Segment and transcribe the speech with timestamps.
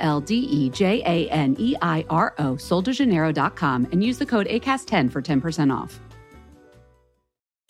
[0.00, 4.46] L D E J A N E I R O, soldejaneiro.com, and use the code
[4.46, 6.00] ACAST10 for 10% off.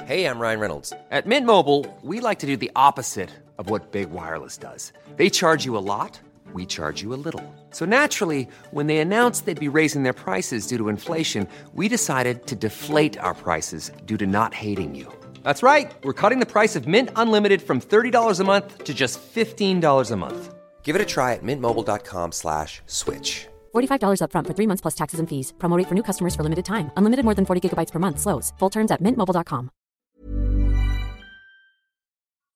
[0.05, 0.93] Hey, I'm Ryan Reynolds.
[1.11, 4.93] At Mint Mobile, we like to do the opposite of what Big Wireless does.
[5.17, 6.19] They charge you a lot,
[6.55, 7.45] we charge you a little.
[7.71, 12.47] So naturally, when they announced they'd be raising their prices due to inflation, we decided
[12.47, 15.13] to deflate our prices due to not hating you.
[15.45, 15.93] That's right.
[16.03, 20.17] We're cutting the price of Mint Unlimited from $30 a month to just $15 a
[20.17, 20.55] month.
[20.83, 23.47] Give it a try at mintmobile.com slash switch.
[23.75, 25.53] $45 upfront for three months plus taxes and fees.
[25.59, 26.91] Promo rate for new customers for limited time.
[26.97, 28.19] Unlimited more than 40 gigabytes per month.
[28.19, 28.53] Slows.
[28.59, 29.71] Full terms at mintmobile.com.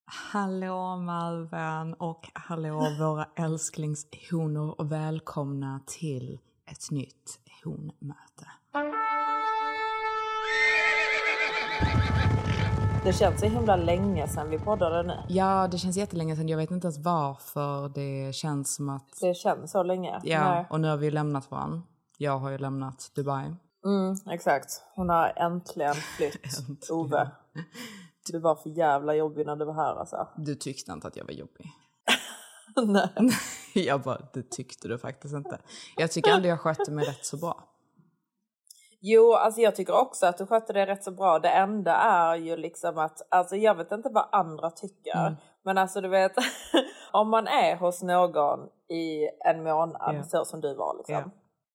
[0.06, 8.46] Hallå Malvern och hallå våra älsklingshonor och välkomna till ett nytt honmöte.
[13.04, 15.16] Det känns så himla länge sedan vi poddade nu.
[15.28, 16.48] Ja, det känns jättelänge sedan.
[16.48, 19.18] Jag vet inte ens varför det känns som att...
[19.20, 20.20] Det känns så länge.
[20.22, 20.66] Ja, Nej.
[20.70, 21.82] och nu har vi lämnat varandra.
[22.18, 23.44] Jag har ju lämnat Dubai.
[23.84, 24.82] Mm, exakt.
[24.94, 26.34] Hon har äntligen flytt.
[26.34, 26.76] Äntligen.
[26.90, 27.30] Ove.
[28.32, 30.28] Du var för jävla jobbig när du var här alltså.
[30.36, 31.70] Du tyckte inte att jag var jobbig.
[32.86, 33.30] Nej.
[33.86, 35.60] Jag bara, det tyckte du faktiskt inte.
[35.96, 37.64] Jag tycker ändå jag skötte mig rätt så bra.
[39.06, 41.38] Jo, alltså jag tycker också att du skötte det rätt så bra.
[41.38, 45.18] Det enda är ju liksom att, alltså jag vet inte vad andra tycker.
[45.26, 45.34] Mm.
[45.64, 46.32] Men alltså du vet,
[47.12, 50.22] om man är hos någon i en månad, Ja.
[50.22, 51.14] så som du var liksom.
[51.14, 51.24] Ja.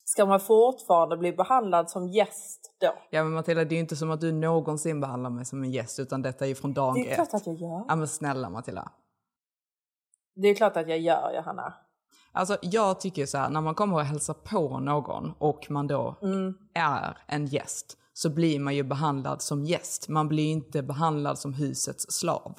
[0.05, 2.93] Ska man fortfarande bli behandlad som gäst då?
[3.09, 5.71] Ja men Matilda, det är ju inte som att du någonsin behandlar mig som en
[5.71, 7.15] gäst utan detta är ju från dag Det är ett.
[7.15, 7.85] klart att jag gör.
[7.87, 8.91] Ja men snälla Matilda.
[10.35, 11.73] Det är klart att jag gör, Johanna.
[12.31, 16.15] Alltså jag tycker så här, när man kommer och hälsar på någon och man då
[16.21, 16.53] Mm.
[16.73, 20.07] är en gäst så blir man ju behandlad som gäst.
[20.09, 22.55] Man blir inte behandlad som husets slav.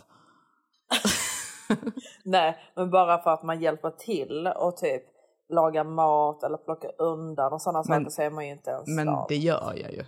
[2.24, 5.02] Nej, men bara för att man hjälper till och typ
[5.48, 8.94] laga mat eller plocka undan och sådana Men- saker så är man ju inte en
[8.96, 9.26] Men slav.
[9.28, 10.04] det gör jag ju.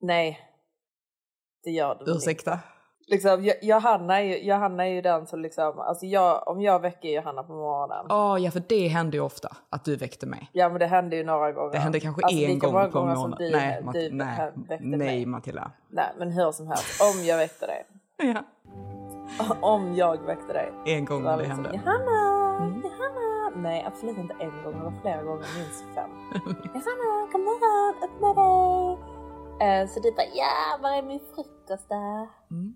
[0.00, 0.38] Nej,
[1.64, 2.52] det gör du Ursäkta?
[2.52, 2.64] inte.
[3.10, 6.80] Liksom, Jo- Johanna, är ju, Johanna är ju den som liksom, alltså jag, om jag
[6.82, 8.06] väcker Johanna på morgonen.
[8.08, 10.50] Ja, ja, för det händer ju ofta att du väckte mig.
[10.52, 11.72] Ja men det hände ju några gånger.
[11.72, 13.34] Det hände kanske Alltså, en gång på gånger som.
[13.38, 15.26] Du, Nej, du Mat- vä- nej, väckte nej mig.
[15.26, 15.70] Matilda.
[15.88, 17.86] Nej men hur som helst, om jag väckte dig.
[18.34, 18.42] Ja.
[19.60, 20.72] Om jag väckte dig.
[20.86, 21.80] En gång när det liksom, hände.
[21.84, 22.82] Johanna, Mm.
[22.82, 23.50] Johanna.
[23.56, 26.10] Nej absolut inte en gång, det var flera gånger, minst fem.
[26.74, 28.98] Johanna, kom morgon, upp med dig.
[29.82, 32.28] Eh, så du bara, ja var är min frukost där?
[32.50, 32.74] Mm.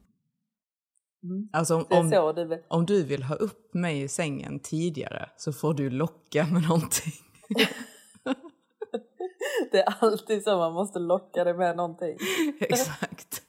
[1.24, 1.48] Mm.
[1.52, 2.58] Alltså om, om, du vill.
[2.68, 7.12] om du vill ha upp mig i sängen tidigare så får du locka med någonting.
[9.72, 12.18] Det är alltid så man måste locka dig med någonting.
[12.60, 13.42] Exakt.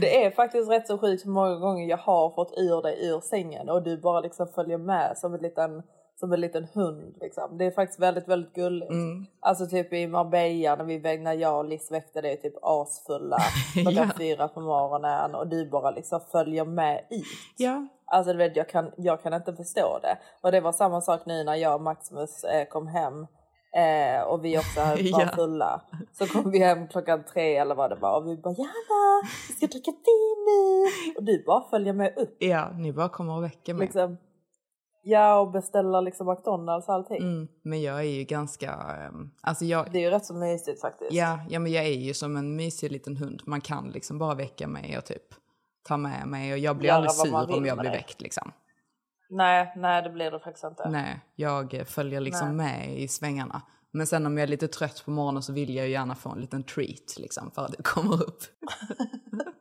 [0.00, 3.20] Det är faktiskt rätt så sjukt hur många gånger jag har fått ur dig ur
[3.20, 5.82] sängen och du bara liksom följer med som en liten,
[6.16, 7.14] som en liten hund.
[7.20, 7.58] Liksom.
[7.58, 8.90] Det är faktiskt väldigt, väldigt gulligt.
[8.90, 9.26] Mm.
[9.40, 13.38] Alltså typ i Marbella när, vi, när jag och Liz väckte dig typ asfulla
[13.72, 14.08] klockan Ja.
[14.18, 17.24] fyra på morgonen och du bara liksom följer med ut.
[17.56, 17.86] Ja.
[18.06, 20.18] Alltså du vet, jag kan, jag kan inte förstå det.
[20.42, 23.26] Och det var samma sak nu när jag och Maximus eh, kom hem
[23.76, 25.30] eh, och vi också var Ja.
[25.34, 25.82] fulla.
[26.12, 29.54] Så kom vi hem klockan tre eller vad det var och vi bara Janna, vi
[29.54, 30.84] ska dricka vin nu.
[31.16, 32.36] Och du bara följer med upp.
[32.38, 33.86] ja, ni bara kommer och väcker mig.
[33.86, 34.16] Liksom.
[35.06, 37.22] Ja och beställa liksom McDonalds och allting.
[37.22, 38.72] Mm, men jag är ju ganska...
[38.72, 41.12] ehm, alltså jag, Det är ju rätt så mysigt faktiskt.
[41.12, 43.42] ja, ja, men jag är ju som en mysig liten hund.
[43.46, 45.22] Man kan liksom bara väcka mig och typ
[45.88, 48.52] ta med mig och jag blir Göra aldrig sur om jag blir väckt liksom.
[49.30, 50.88] Nej, nej det blir det faktiskt inte.
[50.88, 53.62] Nej, jag följer liksom med i svängarna.
[53.92, 56.30] Men sen om jag är lite trött på morgonen så vill jag ju gärna få
[56.30, 58.42] en liten treat liksom för att det kommer upp.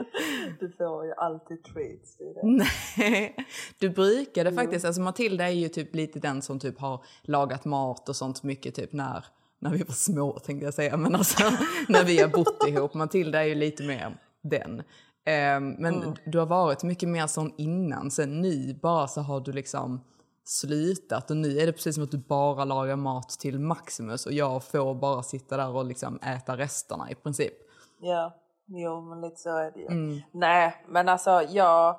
[0.60, 2.16] Du får ju alltid treats.
[2.16, 2.64] Det det.
[2.96, 3.36] Nej,
[3.78, 8.08] du brukade faktiskt, alltså Matilda är ju typ lite den som typ har lagat mat
[8.08, 9.24] och sånt mycket typ när,
[9.58, 11.44] när vi var små tänkte jag säga, men alltså
[11.88, 12.94] när vi har bott ihop.
[12.94, 14.82] Matilda är ju lite mer den.
[15.24, 19.52] Ehm, men du har varit mycket mer sån innan, sen nu bara så har du
[19.52, 20.00] liksom
[20.44, 24.32] slutat och nu är det precis som att du bara lagar mat till Maximus och
[24.32, 27.54] jag får bara sitta där och liksom äta resterna i princip.
[28.00, 29.86] Ja, jo men lite så är det ju.
[29.86, 30.20] Mm.
[30.32, 31.98] Nej, men alltså jag,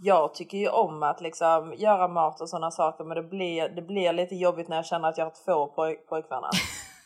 [0.00, 3.82] jag tycker ju om att liksom göra mat och sådana saker men det blir, det
[3.82, 6.50] blir lite jobbigt när jag känner att jag har två poj pojkvänner.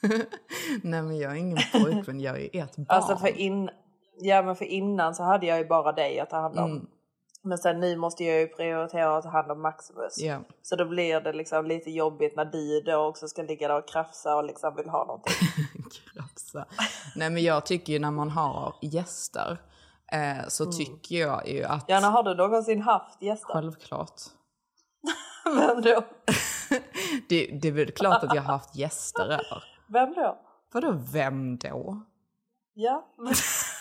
[0.82, 2.86] Nej men jag är ingen pojkvän, jag är ett barn.
[2.88, 3.70] Alltså för, in,
[4.20, 6.70] ja, men för innan så hade jag ju bara dig att ta hand om.
[6.70, 6.86] Mm.
[7.44, 10.18] Men sen nu måste jag ju prioritera att ta hand om Maximus.
[10.18, 10.40] Ja.
[10.62, 13.88] Så då blir det liksom lite jobbigt när du då också ska ligga där och
[13.88, 15.32] krafsa och liksom vill ha någonting.
[16.14, 16.66] Krafsa.
[17.16, 19.60] Nej men jag tycker ju när man har gäster
[20.12, 20.76] eh, så Mm.
[20.76, 21.88] tycker jag ju att...
[21.88, 23.52] Janna, har du någonsin haft gäster?
[23.52, 24.20] Självklart.
[25.44, 26.04] Vem då?
[27.28, 29.64] Det, det är väl klart att jag har haft gäster över.
[29.88, 30.38] Vem då?
[30.72, 32.02] Vadå vem då?
[32.74, 33.34] Ja, men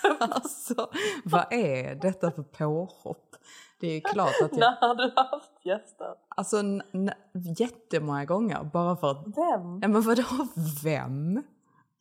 [0.19, 0.89] Alltså,
[1.23, 3.35] vad är detta för påhopp?
[3.79, 4.59] Det är klart att jag...
[4.59, 6.15] när har du haft gäster?
[6.29, 6.57] Alltså
[7.59, 9.23] jättemånga gånger bara för att...
[9.25, 9.79] Vem?
[9.79, 10.23] Nej men vadå
[10.83, 11.43] vem?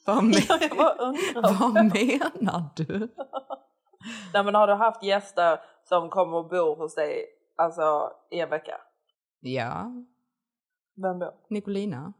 [0.07, 0.33] Vad, men...
[0.61, 1.59] Jag bara undrar.
[1.61, 3.09] vad menar du?
[4.35, 7.27] Nej, men har du haft gäster som kommer och bor hos dig
[7.57, 8.75] alltså, i en vecka?
[9.41, 9.91] Ja,
[11.03, 11.35] Vem då?
[11.49, 12.13] Nicolina?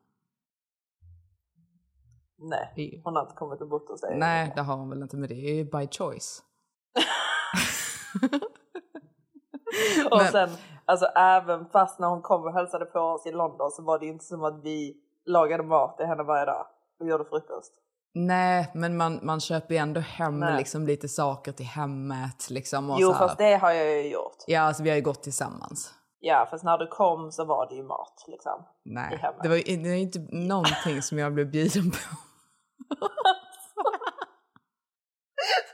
[2.41, 4.15] Nej, hon har inte kommit och bott hos dig.
[4.15, 6.43] i Nej, det har hon väl inte, men det är ju by choice.
[10.11, 10.51] Och Men- sen,
[10.85, 14.05] alltså även fast när hon kom och hälsade på oss i London så var det
[14.07, 14.97] ju inte som att vi
[15.27, 16.67] lagade mat till henne varje dag
[17.01, 17.73] och gjorde frukost.
[18.15, 20.57] Nej, men man, man köper ju ändå hem Nej.
[20.57, 22.51] liksom lite saker till hemmet.
[22.51, 23.19] Liksom, och Jo så här.
[23.29, 24.37] fast det har jag ju gjort.
[24.47, 25.95] Ja, alltså vi har ju gått tillsammans.
[26.21, 28.63] Ja fast när du kom så var det ju mat liksom.
[28.85, 29.43] i Nej, hemmet.
[29.43, 31.97] det var ju det var ju inte någonting som jag blev bjuden på.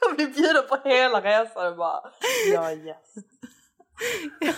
[0.00, 2.10] Jag blev bjuden på hela resan och bara,
[2.52, 3.16] jag är gäst.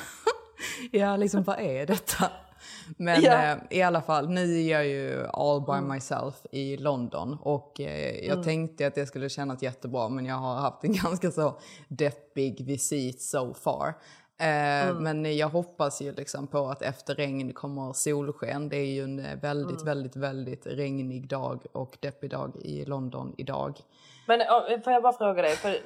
[0.92, 2.30] Ja, liksom vad är detta?
[2.96, 3.42] Men Ja.
[3.52, 8.26] eh, i alla fall, nu är jag ju all by myself i London och eh,
[8.26, 11.58] jag tänkte att det skulle kännas jättebra men jag har haft en ganska så
[11.88, 13.94] deppig visit so far.
[14.40, 18.68] Eh, Men jag hoppas ju liksom på att efter regn kommer solsken.
[18.68, 23.34] Det är ju en eh, väldigt, väldigt, väldigt regnig dag och deppig dag i London
[23.38, 23.78] idag.
[24.26, 24.40] Men
[24.84, 25.76] får jag bara fråga dig, för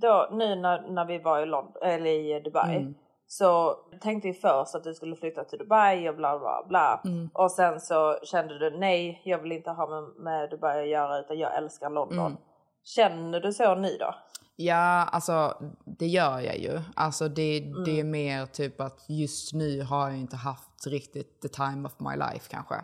[0.00, 2.94] då, nu när, när vi var i, London, eller i Dubai Mm.
[3.26, 7.00] så tänkte vi först att du skulle flytta till Dubai och bla bla bla.
[7.04, 7.30] Mm.
[7.34, 11.18] Och sen så kände du nej, jag vill inte ha med, med Dubai att göra
[11.18, 12.18] utan jag älskar London.
[12.26, 12.38] Mm.
[12.84, 14.14] Känner du så nu då?
[14.56, 15.56] Ja, alltså
[15.98, 16.80] det gör jag ju.
[16.94, 17.84] Alltså det, Mm.
[17.84, 21.94] det är mer typ att just nu har jag inte haft riktigt the time of
[21.98, 22.74] my life kanske.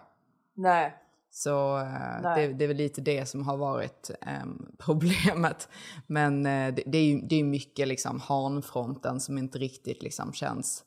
[0.54, 0.94] Nej.
[1.30, 5.68] Så eh, det, det är väl lite det som har varit ehm, problemet.
[6.06, 10.32] Men eh, det, det är ju det är mycket liksom hanfronten som inte riktigt liksom
[10.32, 10.84] känns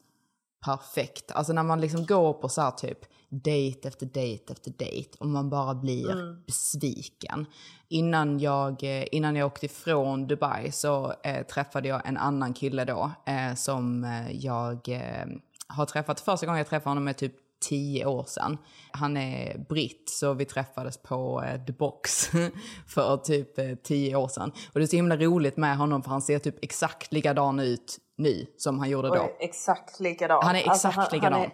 [0.65, 1.31] perfekt.
[1.31, 2.99] Alltså när man liksom går på så här typ
[3.29, 7.45] date efter date efter date och man bara blir besviken.
[7.89, 12.85] Innan jag, eh, innan jag åkte ifrån Dubai så eh, träffade jag en annan kille
[12.85, 15.25] då eh, som eh, jag eh,
[15.67, 16.19] har träffat.
[16.19, 18.57] Första gången jag träffade honom är typ tio år sedan.
[18.91, 22.31] Han är britt så vi träffades på eh, The Box
[22.87, 24.51] för typ eh, tio år sedan.
[24.73, 27.97] Och det är så himla roligt med honom för han ser typ exakt likadan ut
[28.17, 29.29] nu som han gjorde då.
[29.39, 30.39] exakt likadan.
[30.43, 31.33] Han är exakt han, likadan.
[31.33, 31.51] Han är,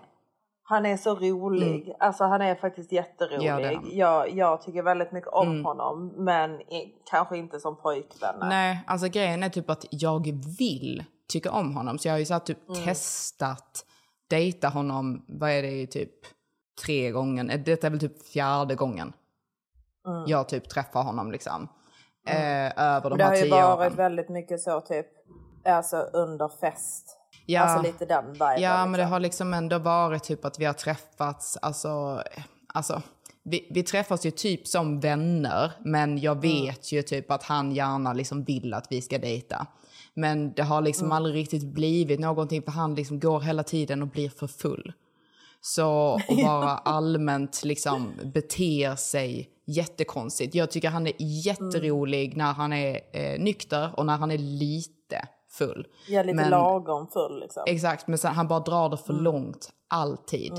[0.64, 1.96] han är så rolig.
[2.00, 3.48] Alltså han är faktiskt jätterolig.
[3.48, 8.36] Ja, är jag, jag tycker väldigt mycket om honom men i, kanske inte som pojkvän.
[8.40, 11.98] Nej, alltså grejen är typ att jag vill tycka om honom.
[11.98, 13.86] Så jag har ju så typ testat
[14.28, 16.12] dejta honom, vad är det, typ
[16.86, 17.50] tre gånger.
[17.52, 19.14] Eh, Detta är väl typ fjärde gången
[20.26, 21.68] jag typ träffar honom liksom.
[22.28, 23.96] Eh, över de det här har ju tio varit åren.
[23.96, 25.08] väldigt mycket så typ
[25.66, 27.18] alltså under fest.
[27.46, 27.62] Ja.
[27.62, 28.62] Alltså lite den viben.
[28.62, 29.12] Ja, men det liksom.
[29.12, 32.24] har liksom ändå varit typ att vi har träffats, alltså,
[32.74, 33.02] alltså
[33.44, 38.14] vi, vi träffas ju typ som vänner, men jag vet ju typ att han gärna
[38.14, 39.68] liksom vill att vi ska dejta.
[40.18, 44.08] Men det har liksom aldrig riktigt blivit någonting för han liksom går hela tiden och
[44.08, 44.94] blir för full.
[45.62, 45.88] Så
[46.30, 50.56] och bara allmänt liksom beter sig jättekonstigt.
[50.56, 55.28] Jag tycker han är jätterolig när han är eh, nykter och när han är lite
[55.50, 55.88] full.
[56.08, 57.64] Ja, lite Men- lagom full liksom.
[57.68, 59.70] Exakt, men sen, han bara drar det för långt.
[59.90, 60.54] Alltid.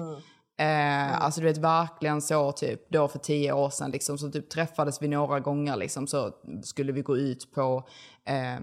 [0.61, 4.49] Eh, Alltså du vet verkligen så typ då för tio år sedan liksom så typ
[4.50, 6.31] träffades vi några gånger liksom så
[6.62, 7.88] skulle vi gå ut på
[8.29, 8.61] eh,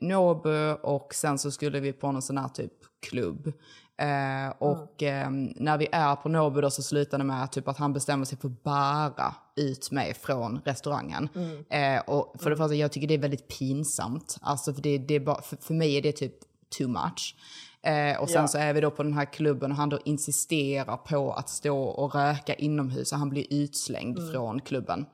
[0.00, 2.72] Nobu och sen så skulle vi på någon sån här typ
[3.10, 3.52] klubb.
[3.98, 7.78] Eh, och eh, när vi är på Nobu då så slutar det med typ att
[7.78, 11.28] han bestämmer sig för att bära ut mig från restaurangen.
[11.70, 14.38] Eh, och för det första, jag tycker det är väldigt pinsamt.
[14.40, 16.34] Alltså för, det, det är bara, för, för mig är det typ
[16.78, 17.36] too much.
[17.82, 18.48] Eh, och sen Ja.
[18.48, 21.82] så är vi då på den här klubben och han då insisterar på att stå
[21.82, 25.06] och röka inomhus och han blir utslängd från klubben.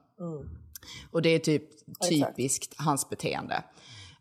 [1.10, 1.62] Och det är typ
[2.08, 3.62] typiskt hans beteende.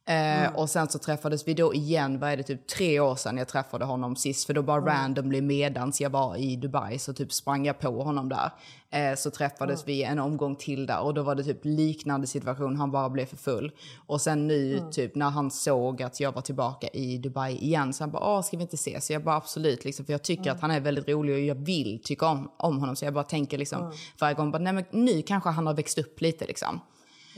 [0.06, 3.38] Eh, Och sen så träffades vi då igen, vad är det, typ tre år sedan
[3.38, 4.46] jag träffade honom sist.
[4.48, 8.30] För då bara randomly medans jag var i Dubai så typ sprang jag på honom
[8.30, 8.52] där.
[8.90, 12.76] Eh, så träffades vi en omgång till där och då var det typ liknande situation,
[12.76, 13.72] han bara blev för full.
[14.08, 18.04] Och sen nu typ när han såg att jag var tillbaka i Dubai igen så
[18.04, 19.06] han bara, åh ska vi inte ses?
[19.06, 21.66] Så jag bara absolut, liksom, för jag tycker att han är väldigt rolig och jag
[21.66, 22.96] vill tycka om, om honom.
[22.96, 25.98] Så jag bara tänker liksom varje gång, bara, nej men nu kanske han har växt
[25.98, 26.80] upp lite liksom.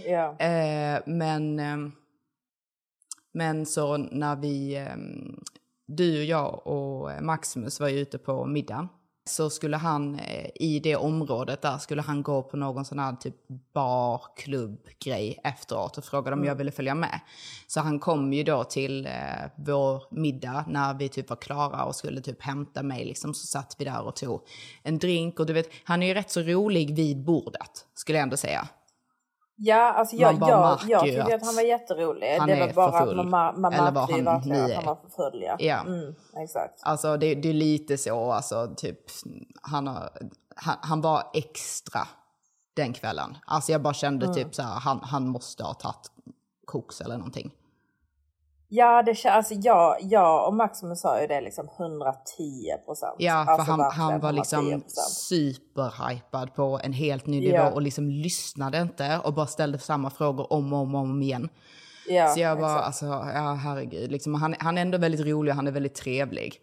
[0.05, 0.35] Ja.
[0.39, 1.91] Eh, men, ehm,
[3.33, 5.39] men så när vi, ehm,
[5.87, 8.87] du och jag och Maximus var ju ute på middag
[9.25, 13.15] så skulle han eh, i det området där skulle han gå på någon sån här
[13.15, 13.35] typ
[13.73, 17.19] bar, klubb grej efteråt och frågade om jag ville följa med.
[17.67, 19.11] Så han kom ju då till eh,
[19.55, 23.75] vår middag när vi typ var klara och skulle typ hämta mig liksom så satt
[23.79, 24.41] vi där och tog
[24.83, 28.23] en drink och du vet han är ju rätt så rolig vid bordet skulle jag
[28.23, 28.67] ändå säga.
[29.55, 32.37] Ja, alltså jag, bara jag, jag tyckte att att han var jätterolig.
[32.37, 34.73] han det är var bara att man, man Eller var märkte ju han verkligen att
[34.75, 35.43] han var för full.
[35.43, 35.55] Ja.
[35.59, 35.79] Ja.
[35.81, 36.79] Mm, exakt.
[36.83, 38.99] Alltså det, det är lite så, alltså typ,
[39.61, 40.09] han, har,
[40.55, 42.07] han, han var extra
[42.75, 43.37] den kvällen.
[43.45, 46.11] Alltså jag bara kände typ så här, han, han måste ha tagit
[46.65, 47.51] koks eller någonting.
[48.75, 52.13] Ja, det, alltså jag, jag och Maximus sa ju det liksom 110
[52.85, 53.15] procent.
[53.17, 54.81] Ja, för alltså han, han var liksom 110%.
[55.07, 57.71] superhypad på en helt ny nivå Ja.
[57.71, 61.49] och liksom lyssnade inte och bara ställde samma frågor om och om, och om igen.
[62.09, 62.85] Ja, Så jag bara, exakt.
[62.85, 64.11] alltså, ja herregud.
[64.11, 66.53] Liksom, han, han är ändå väldigt rolig och han är väldigt trevlig.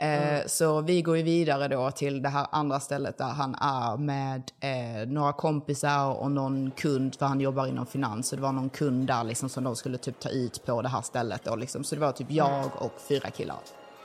[0.00, 3.96] Eh, Så vi går ju vidare då till det här andra stället där han är
[3.96, 8.28] med eh, några kompisar och någon kund, för han jobbar inom finans.
[8.28, 10.88] Så det var någon kund där liksom, som de skulle typ ta ut på det
[10.88, 11.44] här stället.
[11.44, 11.84] Då, liksom.
[11.84, 13.56] Så det var typ jag och fyra killar.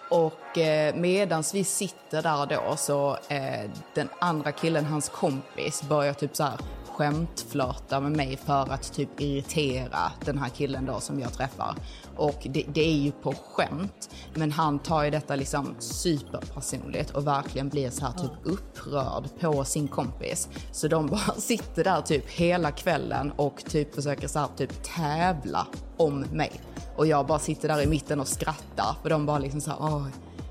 [0.10, 6.14] Och eh, medans vi sitter där då så eh, den andra killen, hans kompis, börjar
[6.14, 6.60] typ så här
[6.92, 11.76] skämtflörta med mig för att typ irritera den här killen då som jag träffar.
[12.16, 17.28] Och det, det är ju på skämt, men han tar ju detta liksom superpersonligt och
[17.28, 20.50] verkligen blir så här typ upprörd på sin kompis.
[20.72, 25.68] Så de bara sitter där typ hela kvällen och typ försöker så här typ tävla
[25.98, 26.52] om mig.
[26.96, 30.06] Och jag bara sitter där i mitten och skrattar för de bara liksom så här,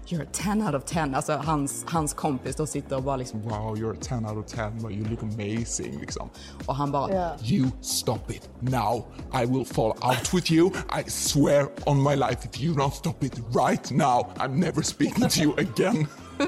[0.08, 1.14] you're a 10 out of 10.
[1.14, 4.52] Alltså hans, hans kompis då sitter och bara liksom Wow, you're a 10 out of
[4.52, 6.30] 10, but you look amazing liksom.
[6.66, 7.37] och han bara Ja.
[7.42, 9.04] You stop it now.
[9.42, 10.70] I will fall out with you.
[10.99, 15.28] I swear on my life if you don't stop it right now, I'm never speaking
[15.28, 16.06] to you again.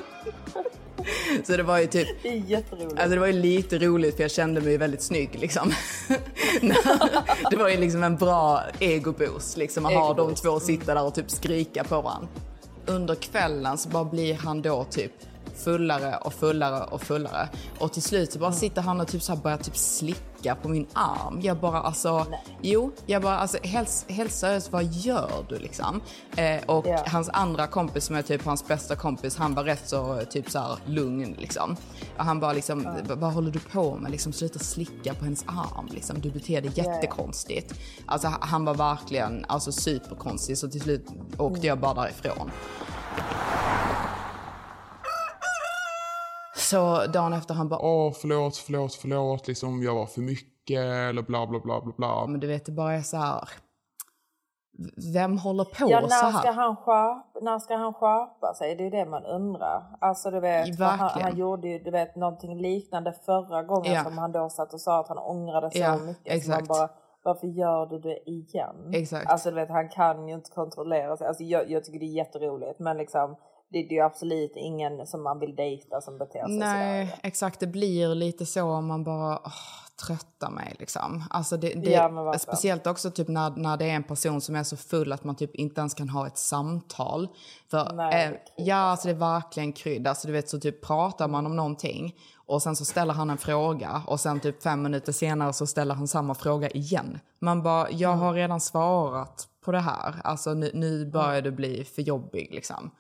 [1.47, 2.93] Så det var ju typ Det är jätteroligt.
[2.93, 5.73] Alltså det var ju lite roligt för jag kände mig väldigt snygg liksom.
[7.51, 11.15] det var ju liksom en bra egoboost liksom att ha de två sitta där och
[11.15, 12.29] typ skrika på varandra.
[12.87, 15.13] Under kvällen så bara blir han då typ
[15.57, 17.49] fullare och fullare och fullare.
[17.81, 20.69] Och till slut så bara sitter han och typ så här börjar typ slicka på
[20.69, 21.41] min arm.
[21.43, 22.27] Jag bara alltså,
[22.63, 26.01] jo, jag bara alltså helt, helt seriöst, vad gör du liksom?
[26.37, 27.05] Eh, och Ja.
[27.07, 30.59] hans andra kompis som är typ hans bästa kompis, han var rätt så typ så
[30.59, 31.77] här lugn liksom.
[32.19, 34.11] Och han bara liksom, "V- vad håller du på med?
[34.11, 36.21] Liksom sluta slicka på hennes arm liksom.
[36.21, 37.75] Du beter dig jättekonstigt.
[38.07, 41.07] Alltså han var verkligen alltså superkonstig så till slut
[41.39, 42.51] åkte jag bara därifrån.
[46.71, 51.23] Så dagen efter han bara, Åh, förlåt, förlåt, förlåt, liksom jag var för mycket eller
[51.23, 52.27] bla bla bla bla bla.
[52.27, 53.49] men du vet det bara är så här.
[55.15, 56.41] Vem håller på Ja, så när här?
[56.41, 58.75] ska, han skärpa, när ska han skärpa sig?
[58.77, 59.83] Det är det man undrar.
[60.01, 64.05] Alltså du vet, han, han gjorde ju du vet, någonting liknande förra gången Ja.
[64.05, 66.45] som han då satt och sa att han ångrade så Ja, mycket.
[66.45, 66.89] Så man bara,
[67.23, 68.91] varför gör du det igen?
[68.95, 69.31] Exakt.
[69.31, 71.27] Alltså du vet, han kan ju inte kontrollera sig.
[71.27, 73.37] Alltså jag, jag tycker det är jätteroligt men liksom
[73.83, 77.21] det, är ju absolut ingen som man vill dejta som beter sig Nej, sådär.
[77.23, 77.61] exakt.
[77.61, 79.53] Det blir lite så om man bara åh,
[80.07, 81.25] tröttar mig liksom.
[81.31, 84.63] Alltså det, det, Ja, speciellt också typ när, när det är en person som är
[84.63, 87.29] så full att man typ inte ens kan ha ett samtal.
[87.71, 90.07] För, Nej, eh, ja, alltså det är verkligen krydd.
[90.07, 92.15] Alltså du vet så typ pratar man om någonting
[92.47, 95.95] och sen så ställer han en fråga och sen typ fem minuter senare så ställer
[95.95, 97.19] han samma fråga igen.
[97.39, 98.21] Man bara, jag Mm.
[98.21, 100.15] har redan svarat på det här.
[100.25, 102.91] Alltså nu, nu börjar det bli för jobbig liksom.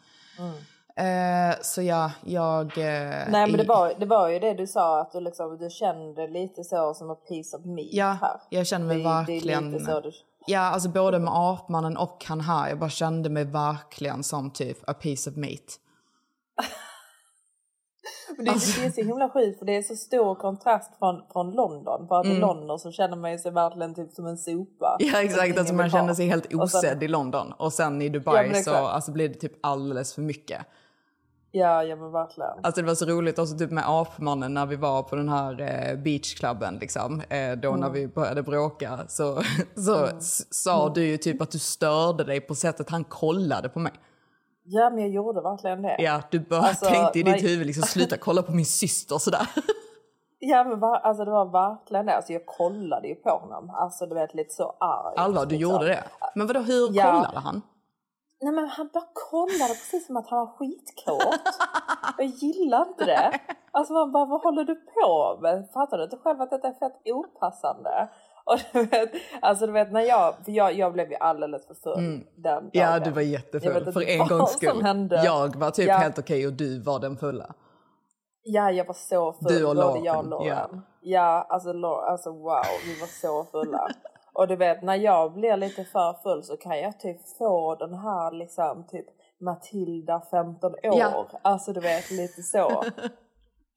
[0.98, 2.66] Eh, så ja, jag...
[2.78, 5.70] eh, Nej men det var, det var ju det du sa att du, liksom, du
[5.70, 8.40] kände lite så som a piece of meat Ja, här.
[8.50, 9.72] jag känner mig det, verkligen...
[9.72, 10.12] Det du...
[10.46, 12.68] Ja, alltså både med apmannen och han här.
[12.68, 15.80] Jag bara kände mig verkligen som typ a piece of meat.
[18.36, 21.22] Men det, Alltså- det är så himla sjukt för det är så stor kontrast från,
[21.32, 22.08] från London.
[22.08, 22.36] För att Mm.
[22.36, 24.96] i London så känner man ju sig verkligen typ som en sopa.
[24.98, 25.58] Ja, exakt.
[25.58, 27.52] Alltså man känner sig helt Och sen- osedd i London.
[27.52, 30.60] Och sen i Ja, Dubai men så alltså, blir det typ alldeles för mycket.
[31.50, 32.50] Ja, ja men verkligen.
[32.62, 35.60] Alltså det var så roligt också typ med apmannen när vi var på den här
[35.60, 37.20] eh, beachklubben liksom.
[37.28, 39.42] Eh, då när vi började bråka så,
[39.76, 43.78] så s- sa du ju typ att du störde dig på sättet han kollade på
[43.78, 43.92] mig.
[44.68, 45.96] Ja, men jag gjorde verkligen det.
[45.98, 47.42] Ja, du bara Alltså, tänkte i ditt nej.
[47.50, 49.48] huvud liksom sluta kolla på min syster sådär.
[50.38, 52.16] Ja, men va, alltså det var verkligen det.
[52.16, 53.70] Alltså jag kollade ju på honom.
[53.70, 55.14] Alltså du vet lite så arg.
[55.16, 55.72] Allvar, du liksom.
[55.72, 56.04] gjorde det?
[56.34, 57.12] Men vadå, hur Ja.
[57.12, 57.62] kollade han?
[58.40, 61.40] Nej men han bara kollade precis som att han var skitkåt.
[62.18, 63.40] jag gillar inte det.
[63.70, 65.68] Alltså man bara, vad håller du på med?
[65.74, 68.08] Fattar du inte själv att detta är fett opassande?
[68.46, 69.10] Och du vet,
[69.42, 71.94] alltså du vet när jag, för jag, jag blev ju alldeles för full
[72.36, 72.58] den dagen.
[72.58, 72.70] Mm.
[72.72, 75.08] Ja, du var jättefull för en gångs skull.
[75.24, 75.96] Jag var typ Ja.
[75.96, 77.54] helt okej och du var den fulla.
[78.42, 79.48] Ja, jag var så full.
[79.52, 80.46] Du och Lauren, jag och Lauren.
[80.48, 80.68] ja.
[81.00, 83.88] Ja, alltså, Lauren, alltså wow, vi var så fulla.
[84.32, 87.94] och du vet, när jag blir lite för full så kan jag typ få den
[87.94, 89.06] här liksom typ
[89.40, 90.78] Matilda 15 år.
[90.82, 91.26] Ja.
[91.42, 92.84] Alltså du vet lite så.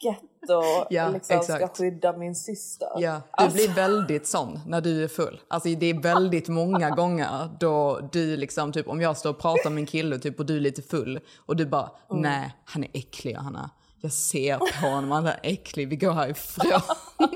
[0.01, 1.77] Getto Ja, liksom ska exakt.
[1.77, 2.87] skydda min syster.
[2.95, 5.41] Ja, du Alltså, blir väldigt sån när du är full.
[5.47, 9.69] Alltså det är väldigt många gånger då du liksom typ om jag står och pratar
[9.69, 12.21] med en kille typ och du är lite full och du bara Mm.
[12.21, 13.69] nej han är äcklig Hanna.
[14.01, 16.81] Jag ser på honom, han är äcklig, vi går härifrån.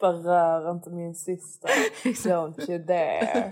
[0.00, 1.70] bara rör inte min syster.
[2.04, 3.50] Don't you dare.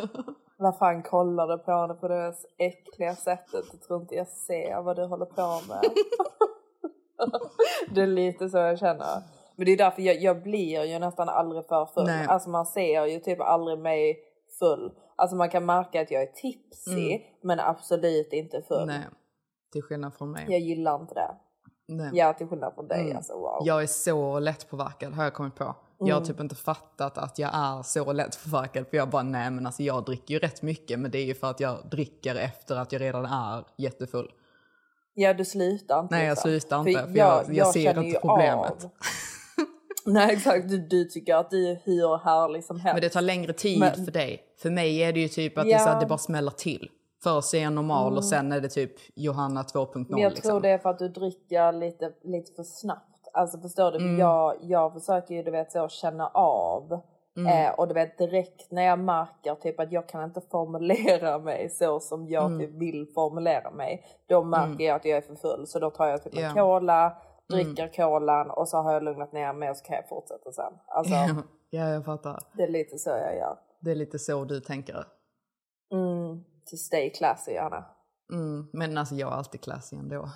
[0.59, 3.65] Vad fan kollar du på henne på det äckliga sättet?
[3.73, 5.83] Jag tror inte jag ser vad du håller på med.
[7.95, 9.23] det är lite så jag känner.
[9.57, 12.07] Men det är därför jag, jag blir ju nästan aldrig för full.
[12.07, 12.27] Nej.
[12.29, 14.19] Alltså man ser ju typ aldrig mig
[14.59, 14.93] full.
[15.17, 18.87] Alltså man kan märka att jag är tipsy men absolut inte full.
[18.87, 19.01] nej,
[19.73, 20.47] till skillnad från mig.
[20.49, 21.35] Jag gillar inte det.
[21.89, 22.11] Nej.
[22.13, 23.17] Ja till skillnad från dig Mm.
[23.17, 23.59] alltså wow.
[23.65, 25.75] Jag är så lättpåverkad har jag kommit på.
[26.01, 29.67] Jag har typ inte fattat att jag är så lättpåverkad för jag bara nej men
[29.67, 32.77] alltså jag dricker ju rätt mycket men det är ju för att jag dricker efter
[32.77, 34.33] att jag redan är jättefull.
[35.21, 36.15] Ja du slutar inte.
[36.15, 36.51] Nej, jag liksom.
[36.51, 38.85] slutar inte, för jag- jag ser känner inte problemet.
[38.85, 38.91] av-
[40.07, 42.95] Nej exakt, du, du tycker att du är hur härlig som helst.
[42.95, 44.43] Men det tar längre tid Men- för dig.
[44.63, 45.79] För mig är det ju typ att det, Ja.
[45.79, 46.91] så att det bara smäller till.
[47.23, 50.51] Först är jag normal och sen är det typ Johanna 2.0 Men jag liksom.
[50.51, 53.29] tror det är för att du dricker lite, lite för snabbt.
[53.33, 53.99] Alltså förstår du?
[53.99, 54.19] Mm.
[54.19, 57.01] Jag, jag försöker ju du vet så känna av.
[57.39, 57.67] Mm.
[57.67, 61.69] Eh, och du vet direkt när jag märker typ att jag kan inte formulera mig
[61.71, 62.59] så som jag Mm.
[62.59, 64.05] typ vill formulera mig.
[64.29, 65.67] Då märker jag att jag är för full.
[65.67, 66.33] Så då tar jag typ.
[66.35, 66.45] Mm.
[66.49, 67.17] en cola,
[67.49, 70.73] dricker kolan och så har jag lugnat ner mig och så kan jag fortsätta sen.
[70.87, 71.15] Alltså
[71.71, 72.43] ja, jag fattar.
[72.53, 73.59] det är lite så jag gör.
[73.81, 75.05] Det är lite så du tänker.
[75.93, 77.85] Mm, to stay classy Anna.
[78.33, 78.67] Mm.
[78.73, 80.29] Men alltså jag är alltid classy ändå.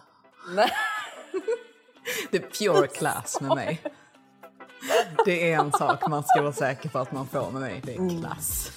[0.56, 0.68] Nej.
[2.30, 3.80] Det är pure class med mig.
[5.24, 7.80] Det är en sak man ska vara säker på att man får med mig.
[7.84, 8.70] Det är klass.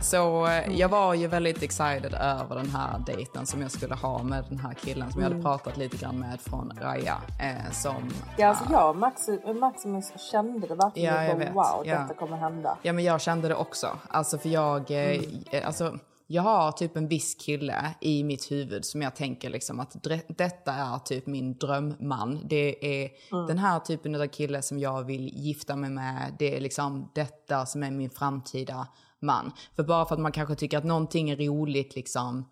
[0.00, 4.22] Så eh, jag var ju väldigt excited över den här dejten som jag skulle ha
[4.22, 7.16] med den här killen som jag hade pratat lite grann med från Raja.
[7.40, 11.14] Eh, som, Ja, alltså jag och Maximus, Maximus kände det verkligen.
[11.14, 11.54] Ja, jag Ja, vet.
[11.54, 11.98] wow, Ja.
[11.98, 12.78] detta kommer hända.
[12.82, 13.86] Ja men jag kände det också.
[14.08, 15.98] Alltså för jag, eh, eh, alltså,
[16.32, 19.96] jag har typ en viss kille i mitt huvud som jag tänker liksom att
[20.28, 22.40] detta är typ min drömman.
[22.44, 23.10] Det är
[23.46, 26.36] den här typen av kille som jag vill gifta mig med.
[26.38, 28.88] Det är liksom detta som är min framtida
[29.20, 29.52] man.
[29.76, 32.48] För bara för att man kanske tycker att någonting är roligt liksom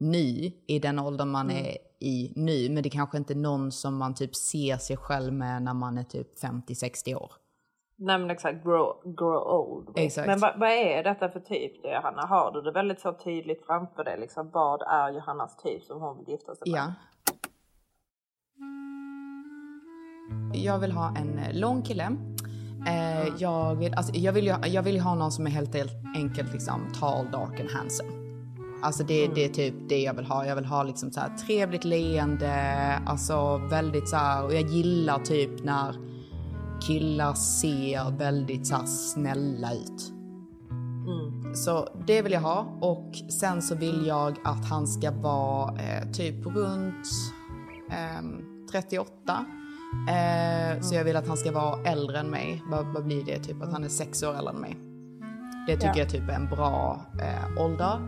[0.00, 2.68] ny i den åldern man är i nu.
[2.70, 5.98] Men det kanske inte är någon som man typ ser sig själv med när man
[5.98, 7.32] är typ 50-60 år.
[8.00, 9.88] Nej men exakt, grow, grow old.
[9.94, 10.26] Exakt.
[10.26, 12.26] Men vad, vad är detta för typ det Johanna?
[12.26, 14.20] Har du det väldigt så tydligt framför dig?
[14.20, 16.80] Liksom, vad är Johannas typ som hon vill gifta sig med?
[16.80, 16.92] Ja.
[20.52, 22.16] Jag vill ha en eh, lång kille.
[22.86, 25.74] Eh, jag, vill, alltså, jag, vill ju, jag vill ha någon som är helt
[26.16, 28.10] enkelt liksom tall, dark and handsome.
[28.82, 30.46] Alltså det, det är typ det jag vill ha.
[30.46, 32.52] Jag vill ha liksom så här trevligt leende,
[33.06, 35.94] alltså väldigt så här, och jag gillar typ när
[36.80, 40.12] killar ser väldigt så snälla ut.
[41.54, 46.10] Så det vill jag ha och sen så vill jag att han ska vara eh,
[46.12, 47.06] typ runt
[47.90, 49.12] ehm, 38.
[50.08, 52.62] Eh, Så jag vill att han ska vara äldre än mig.
[52.70, 53.38] Vad, vad blir det?
[53.38, 54.76] Typ att han är sex år äldre än mig.
[55.66, 55.98] Det tycker Ja.
[55.98, 57.98] jag typ är en bra eh, ålder.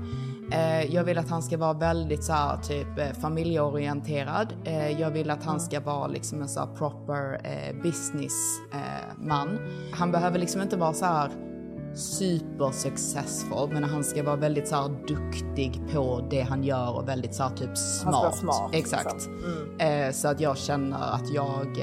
[0.52, 4.54] Eh, jag vill att han ska vara väldigt så här, typ eh, familjeorienterad.
[4.64, 9.48] Eh, jag vill att han ska vara liksom en så här proper eh, businessman.
[9.48, 9.58] Man.
[9.92, 11.30] han behöver liksom inte vara så här
[11.94, 17.08] super successful men han ska vara väldigt så här duktig på det han gör och
[17.08, 18.14] väldigt så här typ smart.
[18.14, 19.14] vara smart, Exakt.
[19.14, 19.32] liksom.
[19.78, 21.78] Eh, så att jag känner att jag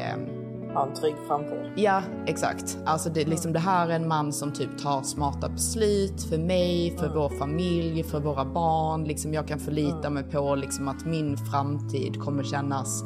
[0.78, 1.72] ha en trygg framtid.
[1.76, 2.78] Ja, exakt.
[2.86, 6.98] Alltså det, liksom, det här är en man som typ tar smarta beslut för mig,
[6.98, 9.04] för vår familj, för våra barn.
[9.04, 13.04] Liksom, jag kan förlita mig på liksom, att min framtid kommer kännas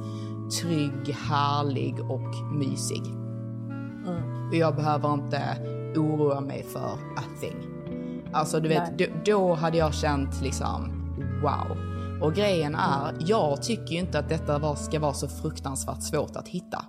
[0.62, 3.02] trygg, härlig och mysig.
[4.50, 5.42] Och jag behöver inte
[5.96, 7.56] oroa mig för a thing.
[8.34, 10.92] Alltså du vet, då, då hade jag känt liksom
[11.44, 11.78] wow.
[12.22, 16.36] Och grejen är, jag tycker ju inte att detta var, ska vara så fruktansvärt svårt
[16.36, 16.86] att hitta.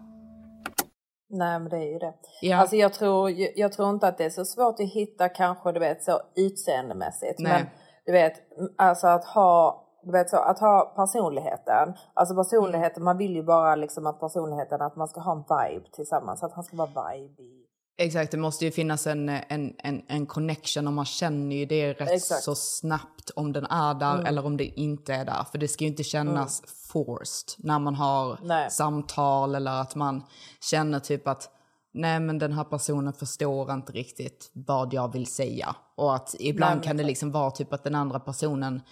[1.32, 2.14] Nej men det är ju det.
[2.40, 2.56] Ja.
[2.56, 5.80] Alltså jag tror, jag tror inte att det är så svårt att hitta kanske du
[5.80, 7.38] vet så utseendemässigt.
[7.38, 7.52] Nej.
[7.52, 7.66] Men
[8.06, 8.32] du vet,
[8.78, 11.94] alltså att ha, du vet så, att ha personligheten.
[12.14, 15.86] Alltså personligheten, man vill ju bara liksom att personligheten, att man ska ha en vibe
[15.92, 16.42] tillsammans.
[16.42, 17.61] Att han ska vara vibe.
[17.98, 21.92] Exakt, det måste ju finnas en, en, en, en connection och man känner ju det
[21.92, 22.42] rätt Exakt.
[22.42, 25.44] så snabbt om den är där eller om det inte är där.
[25.50, 28.70] För det ska ju inte kännas forced när man har Nej.
[28.70, 30.22] samtal eller att man
[30.60, 31.50] känner typ att
[31.94, 35.76] nej men den här personen förstår inte riktigt vad jag vill säga.
[35.94, 38.82] Och att ibland men kan det liksom vara typ att den andra personen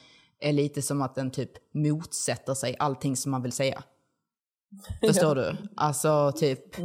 [0.41, 3.83] är lite som att den typ motsätter sig allting som man vill säga.
[5.07, 5.57] Förstår du?
[5.77, 6.77] Alltså typ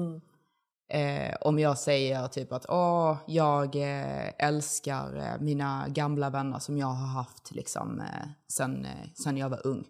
[0.87, 6.77] eh, om jag säger typ att Åh, jag eh, älskar eh, mina gamla vänner som
[6.77, 9.85] jag har haft liksom, eh, sen, sen jag var ung.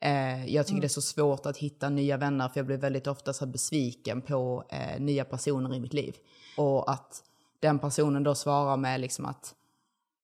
[0.00, 3.06] Eh, jag tycker det är så svårt att hitta nya vänner för jag blir väldigt
[3.06, 6.16] ofta så besviken på eh, nya personer i mitt liv.
[6.56, 7.22] Och att
[7.60, 9.54] den personen då svarar med liksom att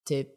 [0.08, 0.28] typ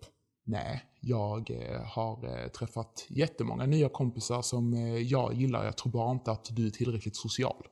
[0.44, 1.52] Nej, jag
[1.86, 4.74] har träffat jättemånga nya kompisar som
[5.10, 5.66] jag gillar.
[5.66, 7.64] Jag tror bara inte att du är tillräckligt social.